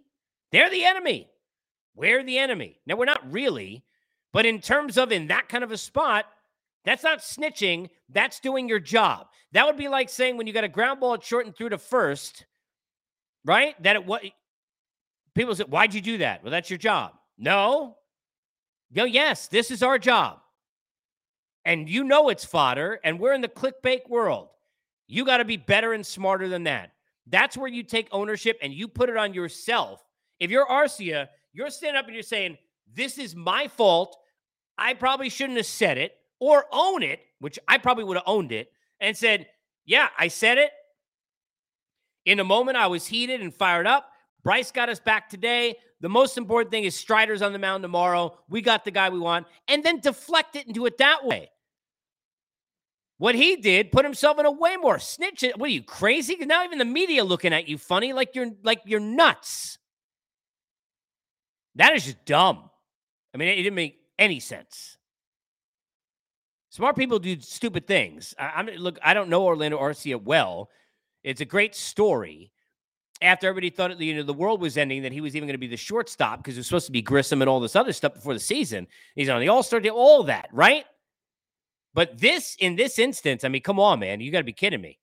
They're 0.54 0.70
the 0.70 0.86
enemy. 0.86 1.30
We're 1.96 2.24
the 2.24 2.38
enemy. 2.38 2.80
Now, 2.86 2.96
we're 2.96 3.04
not 3.04 3.30
really, 3.30 3.84
but 4.32 4.46
in 4.46 4.62
terms 4.62 4.98
of 4.98 5.12
in 5.12 5.28
that 5.28 5.50
kind 5.50 5.66
of 5.66 5.74
a 5.74 5.78
spot, 5.78 6.28
that's 6.86 7.04
not 7.04 7.20
snitching. 7.20 7.90
That's 8.08 8.40
doing 8.40 8.70
your 8.70 8.80
job. 8.80 9.28
That 9.52 9.66
would 9.66 9.76
be 9.76 9.90
like 9.90 10.08
saying 10.08 10.38
when 10.38 10.48
you 10.48 10.54
got 10.54 10.64
a 10.64 10.70
ground 10.70 11.02
ball 11.02 11.16
at 11.16 11.26
short 11.26 11.46
and 11.46 11.54
through 11.54 11.70
to 11.70 11.78
first, 11.78 12.46
right? 13.44 13.76
That 13.84 13.98
it 13.98 14.06
what 14.06 14.24
people 15.36 15.54
say, 15.54 15.66
why'd 15.66 15.94
you 15.94 16.00
do 16.00 16.20
that? 16.20 16.42
Well, 16.42 16.52
that's 16.52 16.70
your 16.70 16.80
job. 16.80 17.16
No. 17.38 17.98
Go, 18.94 19.04
yes, 19.04 19.50
this 19.50 19.72
is 19.72 19.84
our 19.84 20.00
job. 20.00 20.40
And 21.66 21.90
you 21.90 22.06
know 22.06 22.30
it's 22.30 22.46
fodder, 22.46 23.02
and 23.04 23.20
we're 23.20 23.34
in 23.34 23.42
the 23.42 23.50
clickbait 23.50 24.10
world. 24.10 24.48
You 25.10 25.26
got 25.26 25.38
to 25.38 25.46
be 25.46 25.58
better 25.58 25.92
and 25.94 26.06
smarter 26.06 26.48
than 26.48 26.64
that. 26.66 26.92
That's 27.26 27.58
where 27.58 27.68
you 27.68 27.82
take 27.84 28.08
ownership 28.12 28.60
and 28.62 28.72
you 28.72 28.88
put 28.88 29.10
it 29.10 29.18
on 29.18 29.34
yourself. 29.34 30.04
If 30.40 30.52
you're 30.52 30.68
Arcia, 30.68 31.28
you're 31.52 31.72
standing 31.72 32.00
up 32.00 32.06
and 32.06 32.14
you're 32.14 32.24
saying, 32.24 32.58
this 32.94 33.18
is 33.18 33.36
my 33.36 33.68
fault. 33.68 34.16
I 34.78 34.94
probably 34.94 35.30
shouldn't 35.30 35.58
have 35.58 35.66
said 35.66 35.98
it 35.98 36.14
or 36.40 36.66
own 36.72 37.02
it, 37.02 37.20
which 37.40 37.58
I 37.68 37.80
probably 37.80 38.04
would 38.04 38.18
have 38.18 38.24
owned 38.28 38.52
it 38.52 38.72
and 39.00 39.18
said, 39.18 39.48
Yeah, 39.86 40.10
I 40.18 40.28
said 40.28 40.58
it. 40.58 40.72
In 42.26 42.40
a 42.40 42.44
moment, 42.44 42.78
I 42.78 42.88
was 42.88 43.08
heated 43.08 43.42
and 43.42 43.54
fired 43.54 43.88
up. 43.88 44.10
Bryce 44.44 44.72
got 44.72 44.90
us 44.90 45.00
back 45.00 45.28
today. 45.30 45.76
The 46.02 46.10
most 46.10 46.38
important 46.38 46.72
thing 46.72 46.86
is 46.86 46.96
Strider's 46.96 47.42
on 47.42 47.52
the 47.52 47.60
mound 47.60 47.84
tomorrow. 47.84 48.38
We 48.48 48.62
got 48.62 48.86
the 48.86 48.92
guy 48.92 49.10
we 49.10 49.20
want, 49.20 49.48
and 49.68 49.84
then 49.84 50.00
deflect 50.00 50.56
it 50.56 50.66
and 50.66 50.74
do 50.74 50.86
it 50.86 50.98
that 51.00 51.26
way. 51.26 51.50
What 53.20 53.36
he 53.36 53.58
did, 53.58 53.92
put 53.92 54.06
himself 54.06 54.40
in 54.40 54.46
a 54.46 54.52
way 54.52 54.78
more 54.78 54.98
snitch. 54.98 55.44
What 55.58 55.68
are 55.68 55.74
you 55.74 55.84
crazy? 55.84 56.38
Now 56.40 56.64
even 56.64 56.80
the 56.80 56.86
media 56.86 57.24
looking 57.26 57.54
at 57.54 57.68
you 57.68 57.78
funny, 57.78 58.14
like 58.14 58.34
you're 58.34 58.52
like 58.64 58.82
you're 58.86 59.02
nuts. 59.02 59.78
That 61.76 61.94
is 61.96 62.06
just 62.06 62.24
dumb. 62.26 62.70
I 63.34 63.38
mean, 63.38 63.50
it 63.50 63.58
didn't 63.58 63.76
make 63.76 64.00
any 64.18 64.40
sense. 64.40 64.98
Smart 66.70 66.96
people 66.96 67.20
do 67.20 67.40
stupid 67.42 67.88
things. 67.88 68.34
I, 68.40 68.62
am 68.62 68.68
look. 68.68 68.98
I 69.04 69.14
don't 69.14 69.30
know 69.30 69.44
Orlando 69.44 69.78
Arcia 69.78 70.22
well. 70.22 70.70
It's 71.22 71.42
a 71.42 71.46
great 71.46 71.76
story. 71.76 72.52
After 73.22 73.50
everybody 73.50 73.70
thought 73.70 74.00
you 74.00 74.16
know 74.16 74.24
the 74.24 74.34
world 74.34 74.62
was 74.62 74.78
ending, 74.78 75.02
that 75.02 75.12
he 75.12 75.20
was 75.20 75.36
even 75.36 75.46
going 75.46 75.56
to 75.56 75.60
be 75.60 75.68
the 75.68 75.76
shortstop 75.76 76.40
because 76.40 76.56
it 76.56 76.60
was 76.62 76.68
supposed 76.68 76.86
to 76.86 76.94
be 76.94 77.02
Grissom 77.02 77.42
and 77.42 77.50
all 77.50 77.60
this 77.60 77.76
other 77.76 77.92
stuff 77.92 78.14
before 78.14 78.34
the 78.34 78.40
season. 78.40 78.88
He's 79.16 79.28
on 79.28 79.42
the 79.42 79.50
All 79.50 79.62
Star, 79.62 79.82
all 79.90 80.24
that, 80.24 80.48
right? 80.54 80.86
But 82.00 82.18
this, 82.18 82.56
in 82.58 82.78
this 82.78 82.98
instance, 82.98 83.44
I 83.44 83.50
mean, 83.50 83.62
come 83.62 83.78
on, 83.78 84.00
man, 84.00 84.22
you 84.22 84.32
got 84.32 84.38
to 84.38 84.46
be 84.46 84.54
kidding 84.54 84.80
me. 84.80 85.00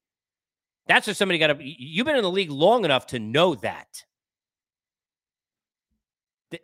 That's 0.86 1.06
what 1.06 1.14
somebody 1.14 1.38
got 1.38 1.48
to. 1.48 1.58
You've 1.60 2.06
been 2.06 2.16
in 2.16 2.22
the 2.22 2.30
league 2.30 2.50
long 2.50 2.86
enough 2.86 3.08
to 3.08 3.18
know 3.18 3.54
that. 3.56 4.02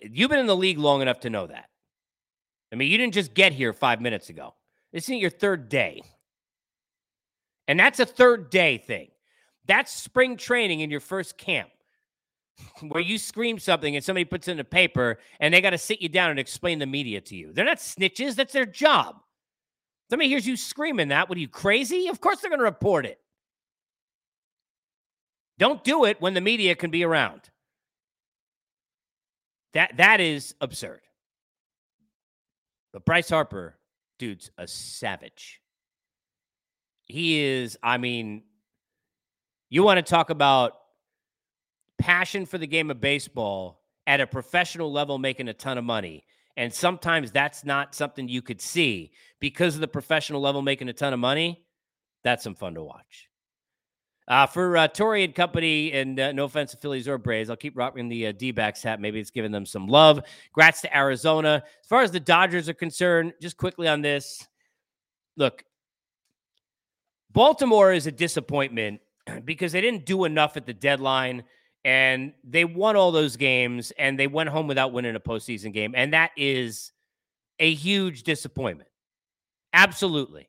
You've 0.01 0.31
been 0.31 0.39
in 0.39 0.47
the 0.47 0.57
league 0.57 0.79
long 0.79 1.03
enough 1.03 1.21
to 1.21 1.29
know 1.29 1.49
that. 1.49 1.67
I 2.73 2.77
mean, 2.77 2.91
you 2.91 2.97
didn't 2.97 3.13
just 3.13 3.35
get 3.35 3.53
here 3.53 3.75
five 3.75 4.01
minutes 4.01 4.31
ago. 4.31 4.55
This 4.91 5.05
isn't 5.05 5.19
your 5.19 5.29
third 5.29 5.69
day. 5.69 6.01
And 7.69 7.79
that's 7.79 8.01
a 8.01 8.07
third 8.07 8.49
day 8.49 8.79
thing. 8.79 9.11
That's 9.67 9.93
spring 9.93 10.39
training 10.39 10.81
in 10.81 10.91
your 10.91 11.01
first 11.01 11.37
camp 11.37 11.69
where 12.89 13.03
you 13.03 13.19
scream 13.19 13.59
something 13.59 13.97
and 13.97 14.03
somebody 14.03 14.25
puts 14.25 14.49
it 14.49 14.53
in 14.53 14.61
a 14.61 14.65
paper 14.65 15.19
and 15.41 15.53
they 15.53 15.61
got 15.61 15.71
to 15.71 15.79
sit 15.79 16.01
you 16.01 16.09
down 16.09 16.31
and 16.31 16.41
explain 16.41 16.79
the 16.79 16.87
media 16.87 17.21
to 17.21 17.37
you. 17.37 17.53
They're 17.53 17.67
not 17.67 17.81
snitches, 17.81 18.35
that's 18.35 18.55
their 18.55 18.65
job. 18.65 19.22
Somebody 20.13 20.29
hears 20.29 20.47
you 20.47 20.59
screaming 20.59 21.09
that. 21.09 21.31
What 21.31 21.39
are 21.39 21.41
you 21.41 21.49
crazy? 21.49 22.09
Of 22.09 22.21
course 22.21 22.41
they're 22.41 22.51
going 22.51 22.59
to 22.59 22.65
report 22.65 23.07
it. 23.07 23.19
Don't 25.57 25.83
do 25.83 26.05
it 26.05 26.21
when 26.21 26.35
the 26.35 26.43
media 26.43 26.75
can 26.75 26.91
be 26.91 27.03
around. 27.03 27.41
That 29.73 29.97
that 29.97 30.21
is 30.21 30.55
absurd. 30.61 31.01
But 32.93 33.07
Bryce 33.07 33.31
Harper, 33.31 33.79
dude's 34.19 34.51
a 34.59 34.67
savage. 34.67 35.63
He 37.05 37.41
is, 37.41 37.79
I 37.83 37.97
mean, 37.97 38.43
you 39.71 39.83
want 39.83 39.97
to 39.97 40.03
talk 40.03 40.29
about 40.29 40.75
passion 41.99 42.45
for 42.45 42.59
the 42.59 42.67
game 42.67 42.91
of 42.91 43.01
baseball 43.01 43.81
at 44.07 44.21
a 44.21 44.27
professional 44.27 44.93
level 44.93 45.17
making 45.17 45.49
a 45.49 45.55
ton 45.55 45.79
of 45.79 45.85
money. 45.85 46.23
And 46.57 46.73
sometimes 46.73 47.31
that's 47.31 47.65
not 47.65 47.95
something 47.95 48.29
you 48.29 48.43
could 48.43 48.61
see 48.61 49.13
because 49.41 49.75
of 49.75 49.81
the 49.81 49.89
professional 49.89 50.41
level 50.41 50.63
making 50.63 50.89
a 50.89 50.93
ton 50.93 51.13
of 51.13 51.19
money. 51.19 51.65
That's 52.25 52.45
some 52.45 52.55
fun 52.55 52.75
to 52.75 52.83
watch. 52.83 53.29
Uh, 54.29 54.47
for 54.47 54.77
uh, 54.77 54.87
Torey 54.87 55.25
and 55.25 55.35
company, 55.35 55.93
and 55.93 56.19
uh, 56.21 56.31
no 56.33 56.45
offense 56.45 56.71
to 56.71 56.77
Phillies 56.77 57.09
or 57.09 57.19
Braves, 57.19 57.51
I'll 57.51 57.57
keep 57.57 57.77
rocking 57.77 58.09
the 58.09 58.29
uh, 58.29 58.33
D 58.33 58.53
backs 58.53 58.83
hat. 58.83 59.01
Maybe 59.01 59.19
it's 59.19 59.31
giving 59.31 59.51
them 59.51 59.67
some 59.67 59.89
love. 59.89 60.21
Grats 60.57 60.81
to 60.83 60.97
Arizona. 60.97 61.65
As 61.81 61.89
far 61.89 62.03
as 62.03 62.13
the 62.13 62.21
Dodgers 62.21 62.69
are 62.69 62.75
concerned, 62.75 63.33
just 63.43 63.57
quickly 63.57 63.89
on 63.89 64.01
this 64.01 64.47
look, 65.37 65.65
Baltimore 67.33 67.93
is 67.93 68.07
a 68.07 68.13
disappointment 68.13 69.01
because 69.45 69.73
they 69.73 69.81
didn't 69.81 70.07
do 70.07 70.25
enough 70.25 70.57
at 70.57 70.67
the 70.67 70.75
deadline 70.75 71.43
and 71.85 72.33
they 72.45 72.65
won 72.65 72.97
all 72.97 73.13
those 73.13 73.37
games 73.37 73.93
and 73.99 74.19
they 74.19 74.27
went 74.27 74.49
home 74.49 74.67
without 74.67 74.93
winning 74.93 75.17
a 75.17 75.21
postseason 75.21 75.73
game. 75.73 75.95
And 75.97 76.13
that 76.13 76.31
is 76.37 76.93
a 77.59 77.75
huge 77.75 78.23
disappointment. 78.23 78.89
Absolutely 79.73 80.49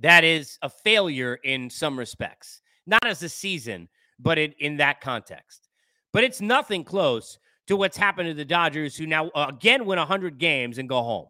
that 0.00 0.24
is 0.24 0.58
a 0.62 0.68
failure 0.68 1.38
in 1.42 1.70
some 1.70 1.98
respects, 1.98 2.60
not 2.86 3.04
as 3.06 3.22
a 3.22 3.28
season, 3.28 3.88
but 4.18 4.38
in, 4.38 4.52
in 4.58 4.76
that 4.76 5.00
context. 5.00 5.68
But 6.12 6.24
it's 6.24 6.40
nothing 6.40 6.84
close 6.84 7.38
to 7.66 7.76
what's 7.76 7.96
happened 7.96 8.28
to 8.28 8.34
the 8.34 8.44
Dodgers, 8.44 8.96
who 8.96 9.06
now 9.06 9.28
uh, 9.28 9.46
again 9.48 9.84
win 9.84 9.98
100 9.98 10.38
games 10.38 10.78
and 10.78 10.88
go 10.88 11.02
home. 11.02 11.26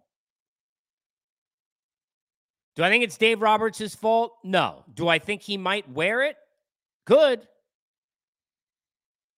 Do 2.77 2.85
I 2.85 2.91
think 2.91 3.03
it's 3.03 3.17
Dave 3.17 3.43
Roberts' 3.43 3.95
fault? 3.95 4.35
No. 4.45 4.85
Do 4.95 5.09
I 5.09 5.19
think 5.19 5.43
he 5.43 5.57
might 5.57 5.91
wear 5.91 6.23
it? 6.23 6.37
Could. 7.07 7.49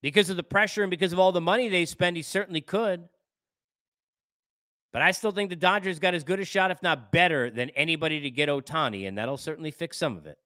Because 0.02 0.30
of 0.30 0.36
the 0.36 0.42
pressure 0.42 0.82
and 0.82 0.90
because 0.90 1.12
of 1.12 1.18
all 1.18 1.32
the 1.32 1.40
money 1.40 1.68
they 1.68 1.84
spend, 1.84 2.16
he 2.16 2.22
certainly 2.22 2.60
could. 2.60 3.08
But 4.92 5.02
I 5.02 5.12
still 5.12 5.30
think 5.30 5.50
the 5.50 5.56
Dodgers 5.56 5.98
got 5.98 6.14
as 6.14 6.24
good 6.24 6.40
a 6.40 6.44
shot, 6.44 6.70
if 6.70 6.82
not 6.82 7.12
better, 7.12 7.50
than 7.50 7.70
anybody 7.70 8.20
to 8.20 8.30
get 8.30 8.48
Ohtani, 8.48 9.06
and 9.06 9.16
that'll 9.16 9.36
certainly 9.36 9.70
fix 9.70 9.96
some 9.96 10.16
of 10.16 10.26
it. 10.26 10.38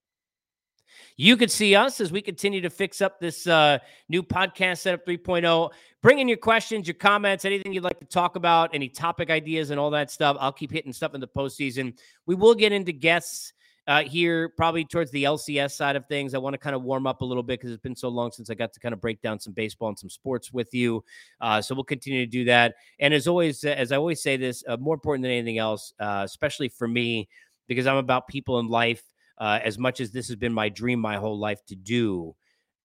You 1.16 1.36
could 1.36 1.50
see 1.50 1.74
us 1.74 2.00
as 2.00 2.12
we 2.12 2.20
continue 2.20 2.60
to 2.60 2.70
fix 2.70 3.00
up 3.00 3.18
this 3.18 3.46
uh, 3.46 3.78
new 4.08 4.22
podcast 4.22 4.78
setup 4.78 5.06
3.0. 5.06 5.70
Bring 6.02 6.18
in 6.18 6.28
your 6.28 6.36
questions, 6.36 6.86
your 6.86 6.94
comments, 6.94 7.44
anything 7.44 7.72
you'd 7.72 7.84
like 7.84 7.98
to 8.00 8.04
talk 8.04 8.36
about, 8.36 8.74
any 8.74 8.88
topic 8.88 9.30
ideas, 9.30 9.70
and 9.70 9.80
all 9.80 9.90
that 9.90 10.10
stuff. 10.10 10.36
I'll 10.38 10.52
keep 10.52 10.70
hitting 10.70 10.92
stuff 10.92 11.14
in 11.14 11.20
the 11.20 11.28
postseason. 11.28 11.96
We 12.26 12.34
will 12.34 12.54
get 12.54 12.72
into 12.72 12.92
guests 12.92 13.52
uh, 13.86 14.02
here, 14.02 14.48
probably 14.48 14.84
towards 14.84 15.10
the 15.10 15.24
LCS 15.24 15.72
side 15.72 15.96
of 15.96 16.06
things. 16.06 16.34
I 16.34 16.38
want 16.38 16.54
to 16.54 16.58
kind 16.58 16.74
of 16.74 16.82
warm 16.82 17.06
up 17.06 17.20
a 17.20 17.24
little 17.24 17.42
bit 17.42 17.60
because 17.60 17.70
it's 17.70 17.82
been 17.82 17.96
so 17.96 18.08
long 18.08 18.32
since 18.32 18.48
I 18.48 18.54
got 18.54 18.72
to 18.72 18.80
kind 18.80 18.94
of 18.94 19.00
break 19.00 19.20
down 19.20 19.38
some 19.38 19.52
baseball 19.52 19.88
and 19.88 19.98
some 19.98 20.08
sports 20.08 20.52
with 20.52 20.72
you. 20.72 21.04
Uh, 21.40 21.60
so 21.60 21.74
we'll 21.74 21.84
continue 21.84 22.24
to 22.24 22.30
do 22.30 22.44
that. 22.44 22.76
And 22.98 23.12
as 23.12 23.28
always, 23.28 23.62
as 23.64 23.92
I 23.92 23.96
always 23.96 24.22
say 24.22 24.36
this, 24.36 24.64
uh, 24.66 24.78
more 24.78 24.94
important 24.94 25.22
than 25.22 25.32
anything 25.32 25.58
else, 25.58 25.92
uh, 26.00 26.22
especially 26.24 26.68
for 26.70 26.88
me, 26.88 27.28
because 27.68 27.86
I'm 27.86 27.96
about 27.96 28.26
people 28.28 28.58
in 28.58 28.68
life 28.68 29.02
uh, 29.38 29.60
as 29.62 29.78
much 29.78 30.00
as 30.00 30.12
this 30.12 30.28
has 30.28 30.36
been 30.36 30.52
my 30.52 30.68
dream 30.68 30.98
my 31.00 31.16
whole 31.16 31.38
life 31.38 31.64
to 31.66 31.76
do. 31.76 32.34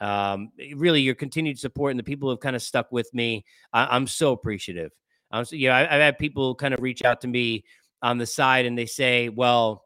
Um, 0.02 0.52
really, 0.76 1.02
your 1.02 1.16
continued 1.16 1.60
support 1.60 1.92
and 1.92 2.00
the 2.00 2.04
people 2.04 2.28
who 2.28 2.32
have 2.32 2.40
kind 2.40 2.56
of 2.56 2.62
stuck 2.62 2.92
with 2.92 3.14
me, 3.14 3.46
I- 3.74 3.96
am 3.96 4.08
so 4.08 4.32
appreciative. 4.32 4.92
Um, 5.32 5.46
so, 5.46 5.56
you 5.56 5.68
know, 5.68 5.76
I- 5.76 5.84
I've 5.84 6.02
had 6.02 6.18
people 6.18 6.56
kind 6.56 6.74
of 6.74 6.82
reach 6.82 7.04
out 7.04 7.22
to 7.22 7.28
me 7.28 7.66
on 8.02 8.18
the 8.18 8.26
side 8.26 8.66
and 8.66 8.78
they 8.78 8.86
say, 8.86 9.30
well, 9.30 9.86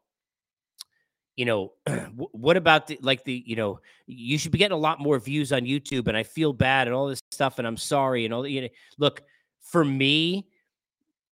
you 1.36 1.46
know, 1.46 1.74
what 2.32 2.58
about 2.58 2.88
the 2.88 3.00
like 3.02 3.24
the, 3.24 3.44
you 3.46 3.56
know, 3.56 3.80
you 4.08 4.38
should 4.38 4.52
be 4.52 4.58
getting 4.58 4.76
a 4.76 4.80
lot 4.80 5.00
more 5.00 5.20
views 5.20 5.52
on 5.52 5.62
YouTube 5.62 6.08
and 6.08 6.18
I 6.18 6.24
feel 6.24 6.54
bad 6.54 6.88
and 6.88 6.96
all 6.96 7.08
this 7.08 7.22
stuff 7.32 7.60
and 7.60 7.68
I'm 7.68 7.78
sorry 7.78 8.26
and 8.26 8.34
all. 8.34 8.48
You 8.48 8.64
know, 8.64 8.70
look, 8.98 9.24
for 9.62 9.84
me, 9.84 10.48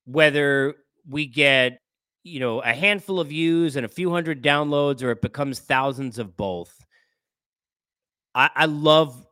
whether 0.06 0.76
we 1.08 1.26
get 1.26 1.82
you 2.24 2.40
know, 2.40 2.60
a 2.62 2.74
handful 2.74 3.20
of 3.20 3.30
views 3.30 3.76
and 3.76 3.86
a 3.86 3.90
few 3.90 4.12
hundred 4.12 4.44
downloads, 4.44 5.02
or 5.02 5.12
it 5.12 5.22
becomes 5.22 5.60
thousands 5.60 6.20
of 6.20 6.38
both. 6.38 6.86
I, 8.36 8.50
I 8.56 8.66
love 8.66 9.26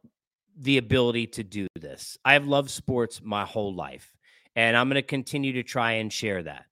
the 0.58 0.78
ability 0.78 1.28
to 1.28 1.44
do 1.44 1.68
this. 1.80 2.18
I've 2.26 2.48
loved 2.48 2.70
sports 2.70 3.22
my 3.24 3.46
whole 3.46 3.74
life, 3.74 4.12
and 4.56 4.76
I'm 4.76 4.90
going 4.90 4.96
to 4.96 5.02
continue 5.02 5.54
to 5.54 5.64
try 5.64 5.94
and 5.94 6.12
share 6.12 6.44
that. 6.44 6.66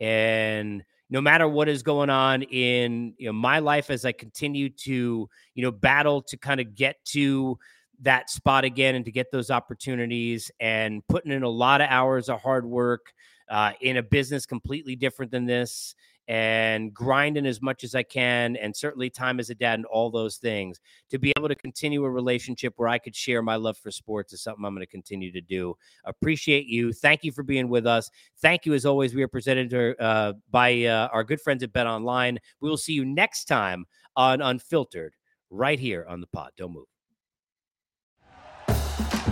And 0.00 0.84
no 1.10 1.20
matter 1.20 1.46
what 1.46 1.68
is 1.68 1.82
going 1.82 2.10
on 2.10 2.42
in 2.42 3.14
you 3.18 3.26
know 3.26 3.32
my 3.32 3.58
life 3.58 3.90
as 3.90 4.04
I 4.04 4.12
continue 4.12 4.68
to 4.70 5.28
you 5.54 5.62
know 5.62 5.70
battle 5.70 6.22
to 6.22 6.36
kind 6.36 6.60
of 6.60 6.74
get 6.74 6.96
to 7.06 7.58
that 8.02 8.30
spot 8.30 8.64
again 8.64 8.94
and 8.94 9.04
to 9.04 9.12
get 9.12 9.30
those 9.30 9.50
opportunities 9.50 10.50
and 10.60 11.06
putting 11.08 11.32
in 11.32 11.42
a 11.42 11.48
lot 11.48 11.80
of 11.80 11.88
hours 11.90 12.28
of 12.28 12.40
hard 12.40 12.66
work 12.66 13.12
uh, 13.48 13.72
in 13.80 13.98
a 13.98 14.02
business 14.02 14.46
completely 14.46 14.96
different 14.96 15.30
than 15.30 15.46
this 15.46 15.94
and 16.28 16.94
grinding 16.94 17.46
as 17.46 17.60
much 17.60 17.84
as 17.84 17.94
I 17.94 18.02
can, 18.02 18.56
and 18.56 18.74
certainly 18.74 19.10
time 19.10 19.38
as 19.40 19.50
a 19.50 19.54
dad 19.54 19.74
and 19.74 19.86
all 19.86 20.10
those 20.10 20.36
things 20.36 20.80
to 21.10 21.18
be 21.18 21.32
able 21.36 21.48
to 21.48 21.54
continue 21.54 22.04
a 22.04 22.10
relationship 22.10 22.72
where 22.76 22.88
I 22.88 22.98
could 22.98 23.14
share 23.14 23.42
my 23.42 23.56
love 23.56 23.76
for 23.76 23.90
sports 23.90 24.32
is 24.32 24.42
something 24.42 24.64
I'm 24.64 24.74
going 24.74 24.80
to 24.80 24.90
continue 24.90 25.30
to 25.32 25.40
do. 25.40 25.76
Appreciate 26.04 26.66
you. 26.66 26.92
Thank 26.92 27.24
you 27.24 27.32
for 27.32 27.42
being 27.42 27.68
with 27.68 27.86
us. 27.86 28.10
Thank 28.40 28.64
you, 28.64 28.74
as 28.74 28.86
always. 28.86 29.14
We 29.14 29.22
are 29.22 29.28
presented 29.28 29.74
uh, 30.00 30.34
by 30.50 30.84
uh, 30.84 31.08
our 31.12 31.24
good 31.24 31.40
friends 31.40 31.62
at 31.62 31.72
Bet 31.72 31.86
Online. 31.86 32.38
We 32.60 32.70
will 32.70 32.76
see 32.76 32.94
you 32.94 33.04
next 33.04 33.44
time 33.44 33.84
on 34.16 34.40
Unfiltered, 34.40 35.14
right 35.50 35.78
here 35.78 36.06
on 36.08 36.20
the 36.20 36.26
pod. 36.28 36.50
Don't 36.56 36.72
move. 36.72 36.86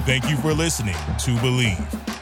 Thank 0.05 0.28
you 0.28 0.37
for 0.38 0.52
listening 0.52 0.94
to 0.94 1.31
Bleav. 1.37 2.21